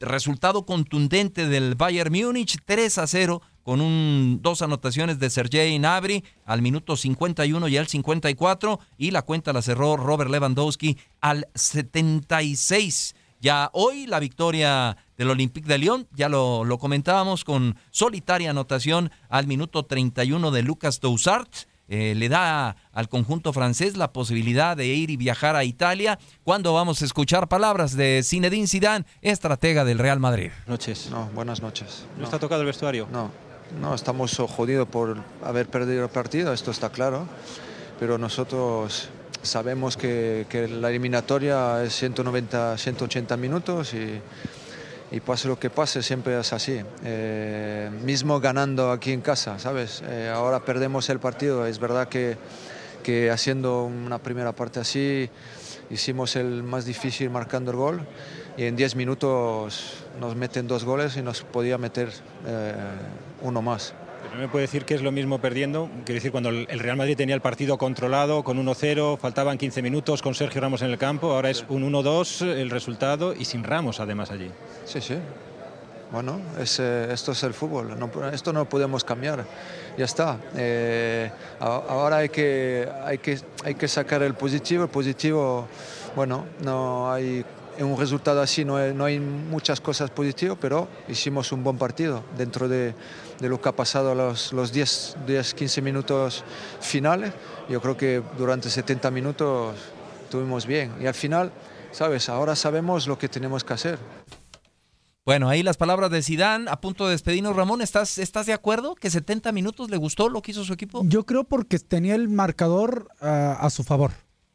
resultado 0.00 0.66
contundente 0.66 1.48
del 1.48 1.74
Bayern 1.74 2.12
Múnich, 2.12 2.58
3 2.64 2.98
a 2.98 3.06
0 3.06 3.40
con 3.62 3.80
un, 3.80 4.40
dos 4.42 4.62
anotaciones 4.62 5.18
de 5.18 5.30
Sergei 5.30 5.78
Nabri 5.78 6.24
al 6.44 6.62
minuto 6.62 6.96
51 6.96 7.68
y 7.68 7.76
al 7.76 7.86
54 7.86 8.80
y 8.98 9.10
la 9.10 9.22
cuenta 9.22 9.52
la 9.52 9.62
cerró 9.62 9.96
Robert 9.96 10.30
Lewandowski 10.30 10.98
al 11.20 11.46
76. 11.54 13.14
Ya 13.40 13.70
hoy 13.72 14.06
la 14.06 14.20
victoria 14.20 14.96
del 15.16 15.30
Olympique 15.30 15.66
de 15.66 15.78
Lyon, 15.78 16.08
ya 16.12 16.28
lo, 16.28 16.64
lo 16.64 16.78
comentábamos 16.78 17.44
con 17.44 17.76
solitaria 17.90 18.50
anotación 18.50 19.10
al 19.28 19.46
minuto 19.46 19.84
31 19.84 20.50
de 20.50 20.62
Lucas 20.62 21.00
Dousart. 21.00 21.69
Eh, 21.92 22.14
le 22.14 22.28
da 22.28 22.76
al 22.92 23.08
conjunto 23.08 23.52
francés 23.52 23.96
la 23.96 24.12
posibilidad 24.12 24.76
de 24.76 24.86
ir 24.86 25.10
y 25.10 25.16
viajar 25.16 25.56
a 25.56 25.64
Italia. 25.64 26.20
cuando 26.44 26.72
vamos 26.72 27.02
a 27.02 27.04
escuchar 27.04 27.48
palabras 27.48 27.96
de 27.96 28.22
Zinedine 28.24 28.68
Zidane, 28.68 29.04
estratega 29.22 29.84
del 29.84 29.98
Real 29.98 30.20
Madrid? 30.20 30.52
Noches. 30.68 31.08
No, 31.10 31.28
buenas 31.34 31.60
noches. 31.60 32.04
¿No, 32.16 32.22
está 32.22 32.38
tocado 32.38 32.60
el 32.60 32.68
vestuario? 32.68 33.08
No, 33.10 33.32
no, 33.80 33.92
estamos 33.92 34.36
jodidos 34.36 34.86
por 34.86 35.16
haber 35.42 35.66
perdido 35.66 36.04
el 36.04 36.10
partido, 36.10 36.52
esto 36.52 36.70
está 36.70 36.90
claro, 36.90 37.26
pero 37.98 38.18
nosotros 38.18 39.08
sabemos 39.42 39.96
que, 39.96 40.46
la 40.80 40.90
eliminatoria 40.90 41.82
es 41.82 41.96
190, 41.96 42.78
180 42.78 43.36
minutos 43.36 43.94
y, 43.94 44.20
y, 45.10 45.20
pase 45.20 45.48
lo 45.48 45.58
que 45.58 45.70
pase, 45.70 46.02
siempre 46.02 46.38
es 46.38 46.52
así. 46.52 46.80
Eh, 47.04 47.90
mismo 48.04 48.40
ganando 48.40 48.90
aquí 48.90 49.12
en 49.12 49.20
casa, 49.20 49.58
¿sabes? 49.58 50.02
Eh, 50.06 50.30
ahora 50.32 50.60
perdemos 50.64 51.08
el 51.10 51.18
partido, 51.18 51.66
es 51.66 51.78
verdad 51.78 52.08
que, 52.08 52.36
que 53.02 53.30
haciendo 53.30 53.84
una 53.84 54.18
primera 54.18 54.52
parte 54.52 54.80
así 54.80 55.30
hicimos 55.90 56.36
el 56.36 56.62
más 56.62 56.84
difícil 56.84 57.30
marcando 57.30 57.72
el 57.72 57.76
gol 57.76 58.00
y 58.56 58.64
en 58.64 58.76
10 58.76 58.96
minutos 58.96 60.04
nos 60.20 60.36
meten 60.36 60.68
dos 60.68 60.84
goles 60.84 61.16
y 61.16 61.22
nos 61.22 61.42
podía 61.42 61.78
meter 61.78 62.10
eh, 62.46 62.74
uno 63.42 63.60
más. 63.60 63.94
No 64.32 64.38
me 64.38 64.48
puede 64.48 64.62
decir 64.62 64.84
que 64.84 64.94
es 64.94 65.02
lo 65.02 65.10
mismo 65.10 65.40
perdiendo. 65.40 65.90
Quiero 66.04 66.14
decir, 66.14 66.30
cuando 66.30 66.50
el 66.50 66.78
Real 66.78 66.96
Madrid 66.96 67.16
tenía 67.16 67.34
el 67.34 67.40
partido 67.40 67.78
controlado 67.78 68.44
con 68.44 68.64
1-0, 68.64 69.18
faltaban 69.18 69.58
15 69.58 69.82
minutos 69.82 70.22
con 70.22 70.34
Sergio 70.34 70.60
Ramos 70.60 70.82
en 70.82 70.90
el 70.90 70.98
campo, 70.98 71.32
ahora 71.32 71.50
es 71.50 71.64
un 71.68 71.90
1-2 71.90 72.46
el 72.46 72.70
resultado 72.70 73.34
y 73.34 73.44
sin 73.44 73.64
Ramos 73.64 73.98
además 73.98 74.30
allí. 74.30 74.50
Sí, 74.84 75.00
sí. 75.00 75.16
Bueno, 76.12 76.40
esto 76.58 77.32
es 77.32 77.42
el 77.44 77.54
fútbol, 77.54 77.96
esto 78.32 78.52
no 78.52 78.68
podemos 78.68 79.04
cambiar. 79.04 79.44
Ya 79.96 80.04
está. 80.04 80.38
Eh, 80.56 81.30
ahora 81.60 82.18
hay 82.18 82.28
que, 82.28 82.88
hay, 83.04 83.18
que, 83.18 83.38
hay 83.64 83.74
que 83.74 83.86
sacar 83.86 84.22
el 84.22 84.34
positivo. 84.34 84.84
El 84.84 84.90
positivo, 84.90 85.68
bueno, 86.16 86.46
no 86.64 87.12
hay 87.12 87.44
en 87.80 87.86
un 87.86 87.98
resultado 87.98 88.42
así 88.42 88.62
no 88.62 88.76
hay, 88.76 88.92
no 88.92 89.06
hay, 89.06 89.18
muchas 89.18 89.80
cosas 89.80 90.10
positivas, 90.10 90.58
pero 90.60 90.86
hicimos 91.08 91.50
un 91.50 91.64
buen 91.64 91.78
partido 91.78 92.22
dentro 92.36 92.68
de, 92.68 92.94
de 93.40 93.48
lo 93.48 93.58
que 93.58 93.70
ha 93.70 93.72
pasado 93.72 94.14
los, 94.14 94.52
los 94.52 94.70
10, 94.70 95.16
10, 95.26 95.54
15 95.54 95.80
minutos 95.80 96.44
finales. 96.80 97.32
Yo 97.70 97.80
creo 97.80 97.96
que 97.96 98.22
durante 98.36 98.68
70 98.68 99.10
minutos 99.10 99.74
estuvimos 100.24 100.66
bien 100.66 100.92
y 101.00 101.06
al 101.06 101.14
final, 101.14 101.52
sabes, 101.90 102.28
ahora 102.28 102.54
sabemos 102.54 103.06
lo 103.06 103.16
que 103.16 103.30
tenemos 103.30 103.64
que 103.64 103.72
hacer. 103.72 103.98
Bueno, 105.24 105.48
ahí 105.48 105.62
las 105.62 105.78
palabras 105.78 106.10
de 106.10 106.22
Sidán 106.22 106.68
a 106.68 106.82
punto 106.82 107.06
de 107.06 107.12
despedirnos. 107.12 107.56
Ramón, 107.56 107.80
¿estás, 107.80 108.18
¿estás 108.18 108.44
de 108.44 108.52
acuerdo 108.52 108.94
que 108.94 109.08
70 109.08 109.52
minutos 109.52 109.88
le 109.88 109.96
gustó 109.96 110.28
lo 110.28 110.42
que 110.42 110.50
hizo 110.50 110.64
su 110.64 110.74
equipo? 110.74 111.02
Yo 111.06 111.24
creo 111.24 111.44
porque 111.44 111.78
tenía 111.78 112.14
el 112.14 112.28
marcador 112.28 113.08
ah, 113.22 113.56
a 113.58 113.70
su 113.70 113.84
favor. 113.84 114.10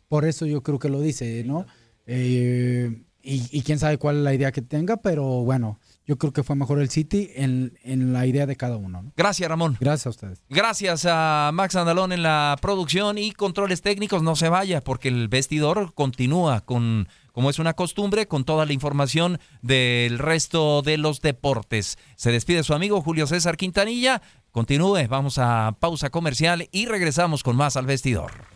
Por 0.10 0.26
eso 0.26 0.46
yo 0.46 0.62
creo 0.62 0.78
que 0.78 0.90
lo 0.90 1.02
dice, 1.02 1.44
¿no? 1.44 1.66
Eh, 2.06 3.02
y, 3.26 3.62
quién 3.64 3.80
sabe 3.80 3.98
cuál 3.98 4.18
es 4.18 4.24
la 4.24 4.34
idea 4.34 4.52
que 4.52 4.62
tenga, 4.62 4.98
pero 4.98 5.24
bueno, 5.24 5.80
yo 6.06 6.18
creo 6.18 6.32
que 6.32 6.44
fue 6.44 6.56
mejor 6.56 6.80
el 6.80 6.90
City 6.90 7.32
en, 7.34 7.78
en 7.84 8.14
la 8.14 8.28
idea 8.28 8.46
de 8.46 8.56
cada 8.56 8.78
uno. 8.78 9.12
Gracias, 9.18 9.50
Ramón. 9.50 9.78
Gracias 9.80 10.06
a 10.06 10.10
ustedes. 10.12 10.44
Gracias 10.50 11.08
a 11.10 11.50
Max 11.54 11.76
Andalón 11.76 12.12
en 12.12 12.22
la 12.22 12.56
producción 12.62 13.18
y 13.18 13.32
controles 13.32 13.82
técnicos. 13.82 14.22
No 14.22 14.36
se 14.36 14.50
vaya 14.50 14.82
porque 14.82 15.08
el 15.08 15.28
vestidor 15.28 15.94
continúa 15.96 16.62
con, 16.62 17.08
como 17.32 17.50
es 17.50 17.58
una 17.58 17.74
costumbre, 17.74 18.28
con 18.28 18.46
toda 18.46 18.66
la 18.66 18.74
información 18.74 19.40
del 19.64 20.20
resto 20.20 20.84
de 20.84 20.98
los 20.98 21.22
deportes. 21.22 21.98
Se 22.16 22.32
despide 22.32 22.64
su 22.64 22.74
amigo 22.76 23.02
Julio 23.02 23.26
César 23.26 23.58
Quintanilla. 23.58 24.22
Continúe, 24.52 25.08
vamos 25.10 25.40
a 25.40 25.76
pausa 25.80 26.12
comercial 26.12 26.70
y 26.72 26.86
regresamos 26.86 27.42
con 27.42 27.56
más 27.56 27.76
al 27.76 27.88
vestidor. 27.88 28.55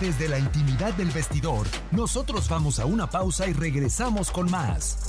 Desde 0.00 0.28
la 0.28 0.38
intimidad 0.38 0.94
del 0.94 1.10
vestidor, 1.10 1.66
nosotros 1.90 2.48
vamos 2.48 2.78
a 2.78 2.84
una 2.84 3.10
pausa 3.10 3.48
y 3.48 3.52
regresamos 3.52 4.30
con 4.30 4.48
más. 4.48 5.08